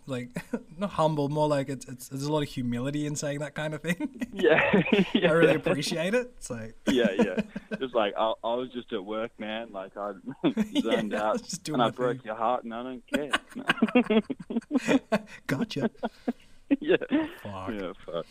like 0.06 0.28
not 0.78 0.90
humble, 0.90 1.28
more 1.28 1.48
like 1.48 1.68
it's, 1.68 1.86
it's 1.86 2.08
there's 2.08 2.24
a 2.24 2.32
lot 2.32 2.42
of 2.42 2.48
humility 2.48 3.06
in 3.06 3.16
saying 3.16 3.38
that 3.40 3.54
kind 3.54 3.74
of 3.74 3.82
thing. 3.82 4.10
Yeah, 4.34 4.82
yeah. 5.14 5.28
I 5.28 5.32
really 5.32 5.54
appreciate 5.54 6.12
it. 6.14 6.34
So 6.40 6.68
yeah, 6.86 7.10
yeah. 7.12 7.36
Just 7.78 7.94
like 7.94 8.14
I, 8.18 8.32
I 8.42 8.54
was 8.54 8.70
just 8.72 8.92
at 8.92 9.04
work, 9.04 9.30
man. 9.38 9.70
Like 9.72 9.96
I 9.96 10.12
zoned 10.80 11.12
Yeah, 11.12 11.22
I 11.22 11.30
out, 11.30 11.42
just 11.42 11.62
doing 11.62 11.74
and 11.74 11.82
I 11.82 11.86
my 11.86 11.90
broke 11.90 12.24
your 12.24 12.34
heart, 12.34 12.64
and 12.64 12.74
I 12.74 12.82
don't 12.82 13.06
care. 13.06 13.30
gotcha. 15.46 15.90
yeah, 16.80 16.96
Fuck. 17.42 17.74
yeah, 17.74 17.92
fuck. 18.04 18.26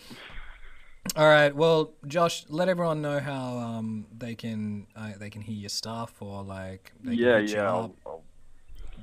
All 1.16 1.26
right. 1.28 1.54
Well, 1.56 1.94
Josh, 2.08 2.46
let 2.50 2.70
everyone 2.70 3.02
know 3.02 3.20
how 3.20 3.58
um 3.58 4.06
they 4.18 4.36
can 4.36 4.88
uh, 4.96 5.12
they 5.18 5.30
can 5.30 5.42
hear 5.42 5.56
your 5.56 5.70
stuff 5.70 6.22
or 6.22 6.44
like 6.44 6.92
they 7.04 7.14
Yeah, 7.14 7.40
can 7.40 7.48
yeah. 7.48 7.74
up. 7.74 7.96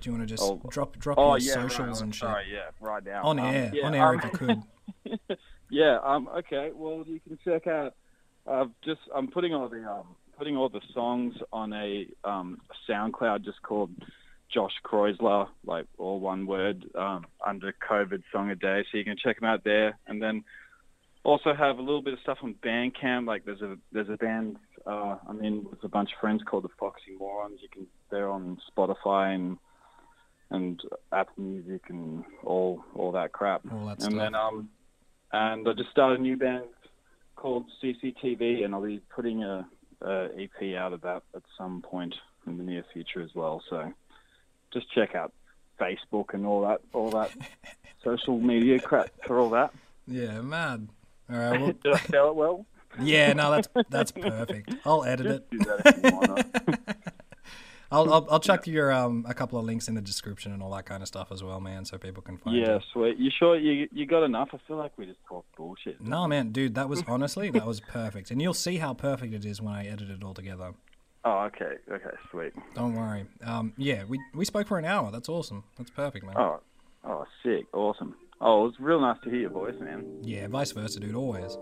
Do 0.01 0.11
you 0.11 0.17
want 0.17 0.29
to 0.29 0.35
just 0.35 0.43
I'll- 0.43 0.61
drop 0.71 0.97
drop 0.99 1.19
oh, 1.19 1.37
your 1.37 1.39
yeah, 1.39 1.55
socials 1.69 1.99
right, 1.99 2.03
and 2.03 2.15
shit 2.15 2.21
Sorry, 2.21 2.45
yeah, 2.53 2.71
right 2.81 3.05
now. 3.05 3.23
on 3.25 3.39
Um, 3.39 3.47
air? 3.47 3.71
yeah, 3.75 3.87
on 3.87 3.95
air 3.95 4.09
um, 4.09 4.19
if 4.19 4.25
you 4.25 4.31
could. 4.39 5.39
Yeah. 5.73 5.99
Um. 6.03 6.29
Okay. 6.39 6.73
Well, 6.75 7.05
you 7.07 7.21
can 7.21 7.39
check 7.45 7.69
out. 7.69 7.95
I've 8.45 8.71
just 8.85 9.01
I'm 9.15 9.29
putting 9.29 9.55
all 9.55 9.69
the 9.69 9.89
um 9.89 10.17
putting 10.37 10.57
all 10.57 10.69
the 10.69 10.81
songs 10.93 11.35
on 11.53 11.73
a 11.73 12.07
um 12.25 12.61
SoundCloud 12.89 13.45
just 13.45 13.63
called 13.63 13.91
Josh 14.53 14.73
Kreuzler, 14.85 15.47
like 15.65 15.87
all 15.97 16.19
one 16.19 16.47
word, 16.47 16.85
um, 16.97 17.25
under 17.47 17.73
COVID 17.89 18.25
Song 18.33 18.51
a 18.51 18.57
Day. 18.57 18.85
So 18.91 18.99
you 18.99 19.05
can 19.05 19.17
check 19.17 19.39
them 19.39 19.49
out 19.49 19.63
there, 19.63 19.97
and 20.09 20.21
then 20.21 20.43
also 21.23 21.55
have 21.55 21.79
a 21.79 21.83
little 21.83 22.03
bit 22.03 22.15
of 22.15 22.19
stuff 22.21 22.39
on 22.43 22.55
Bandcamp. 22.65 23.29
Like 23.29 23.45
there's 23.45 23.63
a 23.63 23.77
there's 23.93 24.09
a 24.09 24.17
band 24.17 24.57
uh, 24.87 25.19
I'm 25.29 25.41
in 25.45 25.63
with 25.71 25.85
a 25.85 25.89
bunch 25.89 26.11
of 26.13 26.19
friends 26.21 26.43
called 26.45 26.65
the 26.65 26.69
Foxy 26.81 27.13
Morons. 27.17 27.61
You 27.63 27.69
can 27.69 27.87
they're 28.11 28.29
on 28.29 28.59
Spotify 28.77 29.37
and 29.37 29.57
and 30.51 30.81
Apple 31.13 31.43
Music 31.43 31.83
and 31.89 32.25
all 32.45 32.85
all 32.95 33.13
that 33.13 33.33
crap. 33.33 33.63
All 33.73 33.87
that 33.87 33.93
and 33.93 34.03
stuff. 34.03 34.15
then 34.15 34.35
um 34.35 34.69
and 35.33 35.69
I 35.69 35.73
just 35.75 35.91
started 35.91 36.19
a 36.19 36.23
new 36.23 36.37
band 36.37 36.65
called 37.37 37.65
CCTV, 37.83 38.65
and 38.65 38.75
I'll 38.75 38.83
be 38.85 39.01
putting 39.15 39.43
a, 39.45 39.67
a 40.03 40.29
EP 40.39 40.75
out 40.77 40.93
of 40.93 41.01
that 41.03 41.23
at 41.35 41.43
some 41.57 41.81
point 41.83 42.15
in 42.47 42.59
the 42.59 42.65
near 42.65 42.85
future 42.93 43.23
as 43.23 43.31
well. 43.35 43.63
So 43.71 43.93
just 44.73 44.93
check 44.93 45.15
out 45.15 45.33
Facebook 45.81 46.35
and 46.35 46.45
all 46.45 46.63
that 46.63 46.81
all 46.93 47.11
that 47.11 47.31
social 48.05 48.39
media 48.39 48.79
crap 48.81 49.11
for 49.27 49.39
all 49.39 49.51
that. 49.51 49.73
Yeah, 50.07 50.41
mad. 50.41 50.89
All 51.33 51.39
right. 51.39 51.61
Well, 51.61 51.73
Did 51.83 51.93
I 51.95 51.99
spell 51.99 52.29
it 52.31 52.35
well? 52.37 52.67
yeah, 53.01 53.33
no, 53.35 53.51
that's 53.53 53.69
that's 53.89 54.11
perfect. 54.11 54.75
I'll 54.85 55.05
edit 55.05 55.47
it. 55.53 56.97
Do 57.91 57.97
that 57.97 58.03
if 58.03 58.07
you 58.07 58.11
wanna. 58.11 58.13
I'll, 58.13 58.13
I'll 58.15 58.33
I'll 58.33 58.41
chuck 58.41 58.67
your 58.67 58.93
um 58.93 59.25
a 59.29 59.35
couple 59.35 59.59
of 59.59 59.65
links 59.65 59.89
in 59.89 59.95
the 59.95 60.01
description 60.01 60.53
and 60.53 60.63
all 60.63 60.71
that 60.73 60.87
kind 60.87 61.03
of 61.03 61.09
stuff 61.09 61.33
as 61.33 61.43
well, 61.43 61.61
man, 61.61 61.85
so 61.85 61.99
people 61.99 62.23
can 62.23 62.39
find 62.39 62.57
yeah, 62.57 62.75
you. 62.75 62.81
sweet. 62.93 63.19
You 63.19 63.31
sure 63.37 63.57
you 63.59 63.89
you 63.93 64.07
got 64.07 64.23
enough? 64.23 64.51
I 64.53 64.59
feel 64.67 64.77
like 64.77 64.93
we 64.97 65.07
just 65.07 65.19
talked 65.29 65.55
bullshit. 65.57 66.01
No, 66.01 66.27
man, 66.29 66.53
dude, 66.53 66.75
that 66.77 66.89
was 66.89 67.03
honestly 67.07 67.51
that 67.51 67.67
was 67.67 67.81
perfect, 67.81 68.31
and 68.31 68.41
you'll 68.41 68.55
see 68.55 68.79
how 68.79 68.95
perfect 68.95 69.35
it 69.35 69.45
is 69.45 69.61
when 69.61 69.75
I 69.75 69.87
edit 69.87 70.11
it 70.11 70.23
all 70.23 70.35
together. 70.35 70.73
Oh, 71.25 71.41
okay, 71.49 71.75
okay, 71.91 72.17
sweet. 72.31 72.53
Don't 72.75 72.95
worry. 72.95 73.27
Um, 73.45 73.75
yeah, 73.77 74.05
we 74.09 74.19
we 74.35 74.45
spoke 74.45 74.67
for 74.67 74.79
an 74.79 74.85
hour. 74.87 75.11
That's 75.11 75.29
awesome. 75.29 75.65
That's 75.77 75.91
perfect, 75.91 76.25
man. 76.25 76.35
Oh, 76.39 76.61
oh, 77.05 77.27
sick, 77.43 77.67
awesome. 77.75 78.15
Oh, 78.41 78.63
it 78.63 78.67
was 78.69 78.75
real 78.81 79.01
nice 79.01 79.19
to 79.25 79.31
hear 79.31 79.41
your 79.41 79.51
voice, 79.51 79.75
man. 79.81 80.07
Yeah, 80.23 80.47
vice 80.49 80.73
versa, 80.73 80.99
dude. 80.99 81.15
Always 81.15 81.59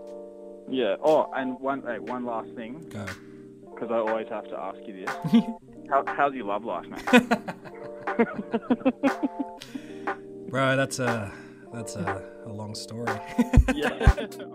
Yeah. 0.69 0.95
Oh, 1.03 1.29
and 1.35 1.59
one 1.59 1.81
hey, 1.85 1.99
one 1.99 2.25
last 2.25 2.51
thing, 2.55 2.85
go. 2.89 3.05
because 3.73 3.91
I 3.91 3.95
always 3.97 4.27
have 4.29 4.45
to 4.45 4.57
ask 4.57 4.77
you 4.87 5.05
this. 5.05 5.43
How, 5.89 6.03
how's 6.05 6.35
your 6.35 6.45
love 6.45 6.63
life, 6.65 6.85
man? 6.87 7.01
Bro, 10.49 10.75
that's 10.77 10.99
a 10.99 11.31
that's 11.73 11.95
a, 11.95 12.23
a 12.45 12.51
long 12.51 12.75
story. 12.75 13.11
yeah. 13.75 14.27
Yeah. 14.39 14.45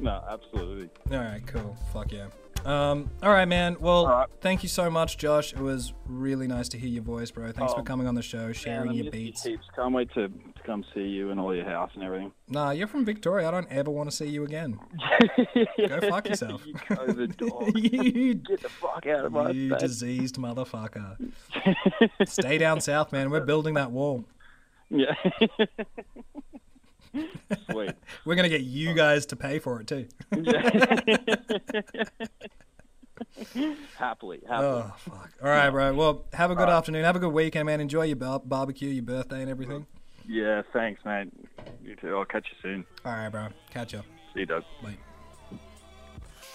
no, 0.00 0.24
absolutely. 0.28 0.90
All 1.12 1.18
right, 1.22 1.46
cool. 1.46 1.76
Fuck 1.92 2.12
yeah. 2.12 2.26
Um, 2.64 3.08
all 3.22 3.30
right, 3.30 3.46
man. 3.46 3.76
Well, 3.78 4.06
right. 4.08 4.26
thank 4.40 4.64
you 4.64 4.68
so 4.68 4.90
much, 4.90 5.16
Josh. 5.16 5.52
It 5.52 5.60
was 5.60 5.92
really 6.06 6.48
nice 6.48 6.68
to 6.70 6.78
hear 6.78 6.88
your 6.90 7.04
voice, 7.04 7.30
bro. 7.30 7.52
Thanks 7.52 7.72
for 7.72 7.80
Oh, 7.80 7.84
coming 7.84 8.08
on 8.08 8.16
the 8.16 8.22
show, 8.22 8.52
sharing 8.52 8.88
Man, 8.88 8.96
your 8.96 9.12
beats. 9.12 9.44
heaps. 9.44 9.64
Can't 9.76 9.94
wait 9.94 10.10
to, 10.14 10.26
to 10.28 10.62
come 10.66 10.84
see 10.92 11.02
you 11.02 11.30
and 11.30 11.38
all 11.38 11.54
your 11.54 11.64
house 11.64 11.92
and 11.94 12.02
everything. 12.02 12.32
Nah, 12.48 12.72
you're 12.72 12.88
from 12.88 13.04
Victoria. 13.04 13.46
I 13.46 13.52
don't 13.52 13.70
ever 13.70 13.92
want 13.92 14.10
to 14.10 14.16
see 14.16 14.26
you 14.26 14.42
again. 14.44 14.78
Go 15.88 16.00
fuck 16.00 16.28
yourself. 16.28 16.66
you 16.66 16.74
COVID 16.74 17.36
dog. 17.36 17.78
you 17.78 18.34
Get 18.34 18.60
the 18.62 18.68
fuck 18.68 19.06
out 19.06 19.24
of 19.24 19.30
my 19.32 19.50
you 19.50 19.70
face. 19.70 19.80
diseased 19.80 20.36
motherfucker. 20.36 21.16
Stay 22.26 22.58
down 22.58 22.80
south, 22.80 23.12
man. 23.12 23.30
We're 23.30 23.46
building 23.46 23.74
that 23.74 23.92
wall. 23.92 24.24
Yeah. 24.90 25.14
Sweet. 27.70 27.92
We're 28.24 28.34
gonna 28.34 28.48
get 28.48 28.62
you 28.62 28.94
guys 28.94 29.26
to 29.26 29.36
pay 29.36 29.58
for 29.58 29.80
it 29.80 29.86
too. 29.86 30.06
Happily, 33.98 34.40
happily. 34.48 34.82
Oh 34.82 34.92
fuck! 34.98 35.32
All 35.42 35.48
right, 35.48 35.70
bro. 35.70 35.92
Well, 35.94 36.24
have 36.32 36.50
a 36.50 36.54
good 36.54 36.68
All 36.68 36.74
afternoon. 36.76 37.04
Have 37.04 37.16
a 37.16 37.18
good 37.18 37.32
weekend, 37.32 37.66
man. 37.66 37.80
Enjoy 37.80 38.02
your 38.02 38.16
bar- 38.16 38.40
barbecue, 38.44 38.88
your 38.90 39.02
birthday, 39.02 39.40
and 39.42 39.50
everything. 39.50 39.86
Yeah, 40.26 40.62
thanks, 40.72 41.04
mate. 41.04 41.28
You 41.82 41.96
too. 41.96 42.16
I'll 42.16 42.24
catch 42.24 42.46
you 42.50 42.56
soon. 42.62 42.84
All 43.04 43.12
right, 43.12 43.28
bro. 43.28 43.48
Catch 43.70 43.94
ya. 43.94 44.02
See 44.34 44.40
you, 44.40 44.46
Doug. 44.46 44.62
Bye. 44.82 44.96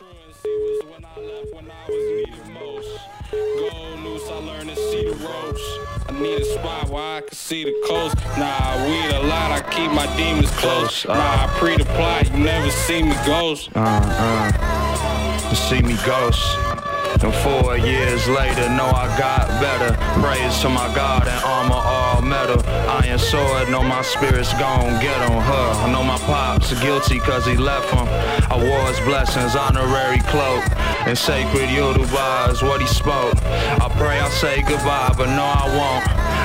Truancy 0.04 0.50
was 0.50 0.82
when 0.92 1.06
I 1.06 1.20
left 1.20 1.54
when 1.54 1.72
I 1.72 1.86
was 1.88 2.06
needed 2.12 2.48
most. 2.54 3.00
Go 3.32 3.96
loose, 4.04 4.30
I 4.30 4.36
learned 4.36 4.70
to 4.70 4.76
see 4.76 5.06
the 5.06 5.16
ropes. 5.16 5.62
I 6.10 6.12
need 6.20 6.42
a 6.42 6.46
spot 6.46 6.90
where 6.90 7.18
I 7.18 7.22
can 7.22 7.36
see 7.36 7.64
the 7.64 7.76
coast. 7.88 8.16
Nah, 8.38 8.58
I 8.60 8.86
weed 8.88 9.16
a 9.16 9.24
lot, 9.28 9.52
I 9.52 9.62
keep 9.72 9.92
my 9.92 10.08
demons 10.18 10.52
close. 10.52 11.06
Nah, 11.06 11.14
I 11.16 11.48
pre 11.58 11.78
the 11.78 11.86
plot, 11.86 12.30
you 12.30 12.38
never 12.38 12.70
see 12.70 13.04
me 13.04 13.16
ghost. 13.26 13.70
uh, 13.76 13.80
uh, 13.80 15.50
to 15.50 15.56
see 15.56 15.82
me 15.82 15.96
ghost. 16.06 16.44
And 17.24 17.34
four 17.36 17.78
years 17.78 18.28
later, 18.28 18.68
know 18.70 18.92
I 18.92 19.08
got 19.18 19.48
better. 19.62 19.96
Praise 20.20 20.60
to 20.62 20.70
my 20.70 20.94
God 20.94 21.28
and 21.28 21.44
armor 21.46 21.76
all 21.76 22.03
metal. 22.24 22.62
Iron 23.04 23.20
sword, 23.20 23.70
know 23.70 23.84
my 23.84 24.02
spirit's 24.02 24.54
gon' 24.54 25.00
get 25.02 25.20
on 25.30 25.42
her. 25.42 25.68
I 25.84 25.92
know 25.92 26.04
my 26.04 26.18
pops 26.20 26.74
guilty 26.82 27.20
cause 27.20 27.46
he 27.46 27.56
left 27.58 27.90
him. 27.94 28.08
I 28.52 28.58
wore 28.58 28.88
his 28.88 29.00
blessings, 29.02 29.56
honorary 29.56 30.20
cloak. 30.32 30.64
And 31.08 31.18
sacred 31.18 31.70
Yoruba 31.70 32.48
is 32.52 32.62
what 32.62 32.82
he 32.82 32.88
spoke. 32.88 33.36
I 33.44 33.88
pray 33.98 34.20
I 34.20 34.30
say 34.30 34.62
goodbye, 34.62 35.14
but 35.18 35.28
no 35.28 35.44
I 35.44 35.66
won't. 35.78 36.04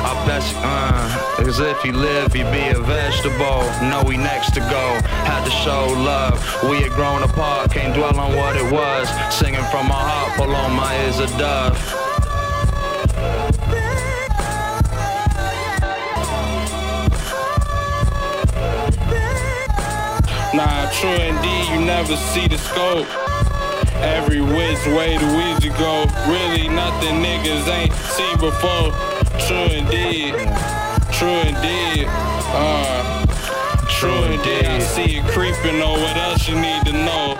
I 0.09 0.27
bet 0.27 0.43
you, 0.51 0.59
uh, 0.63 1.45
cause 1.45 1.61
if 1.61 1.81
he 1.83 1.93
lived, 1.93 2.35
he'd 2.35 2.51
be 2.53 2.69
a 2.69 2.81
vegetable. 2.81 3.63
Know 3.89 4.03
we 4.07 4.17
next 4.17 4.55
to 4.55 4.61
go, 4.61 4.85
had 5.27 5.45
to 5.45 5.51
show 5.51 5.87
love. 5.99 6.39
We 6.65 6.83
had 6.83 6.93
grown 6.93 7.23
apart, 7.23 7.71
can't 7.73 7.95
dwell 7.95 8.19
on 8.19 8.37
what 8.37 8.57
it 8.57 8.73
was. 8.73 9.09
Singing 9.35 9.65
from 9.71 9.89
my 9.89 9.95
heart, 9.95 10.37
pull 10.37 10.55
on 10.55 10.73
my 10.75 10.97
ears 11.05 11.19
a 11.21 11.27
dove. 11.39 12.08
Nah, 20.59 20.91
true 20.91 21.09
indeed, 21.11 21.69
you 21.69 21.87
never 21.87 22.17
see 22.17 22.49
the 22.49 22.59
scope. 22.59 23.07
Every 24.03 24.41
which 24.41 24.85
way 24.89 25.17
the 25.17 25.27
Ouija 25.39 25.69
go. 25.79 26.03
Really 26.27 26.67
nothing 26.67 27.23
niggas 27.23 27.69
ain't 27.69 27.93
seen 27.93 28.37
before. 28.41 28.91
True 29.47 29.71
indeed. 29.79 30.35
True 31.13 31.39
indeed. 31.47 32.07
Uh, 32.51 33.25
true 33.87 34.25
indeed. 34.25 34.65
I 34.65 34.81
see 34.81 35.19
it 35.19 35.25
creeping. 35.27 35.81
Oh, 35.81 35.93
what 35.93 36.17
else 36.17 36.49
you 36.49 36.57
need 36.57 36.85
to 36.87 36.93
know? 36.93 37.37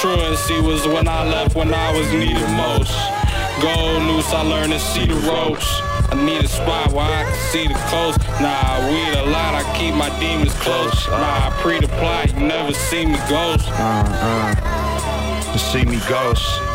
Truancy 0.00 0.62
was 0.62 0.86
when 0.86 1.06
I 1.08 1.28
left 1.28 1.54
when 1.54 1.74
I 1.74 1.92
was 1.92 2.10
needed 2.10 2.48
most. 2.56 2.96
Gold 3.60 4.02
loose, 4.04 4.32
I 4.32 4.40
learned 4.40 4.72
to 4.72 4.80
see 4.80 5.04
the 5.04 5.16
ropes. 5.28 5.89
I 6.12 6.24
need 6.24 6.44
a 6.44 6.48
spot 6.48 6.92
where 6.92 7.04
I 7.04 7.24
can 7.24 7.34
see 7.52 7.68
the 7.68 7.74
coast. 7.88 8.18
Nah, 8.40 8.48
I 8.50 8.90
weed 8.90 9.18
a 9.18 9.26
lot, 9.30 9.54
I 9.54 9.62
keep 9.78 9.94
my 9.94 10.10
demons 10.18 10.54
close. 10.54 11.06
Nah, 11.08 11.48
I 11.48 11.50
pre 11.62 11.78
the 11.78 11.88
plot, 11.88 12.32
you 12.34 12.40
never 12.46 12.72
see 12.72 13.06
me 13.06 13.18
ghost. 13.28 13.68
Uh, 13.68 14.04
uh, 14.08 15.52
to 15.52 15.58
see 15.58 15.84
me 15.84 16.00
ghost. 16.08 16.69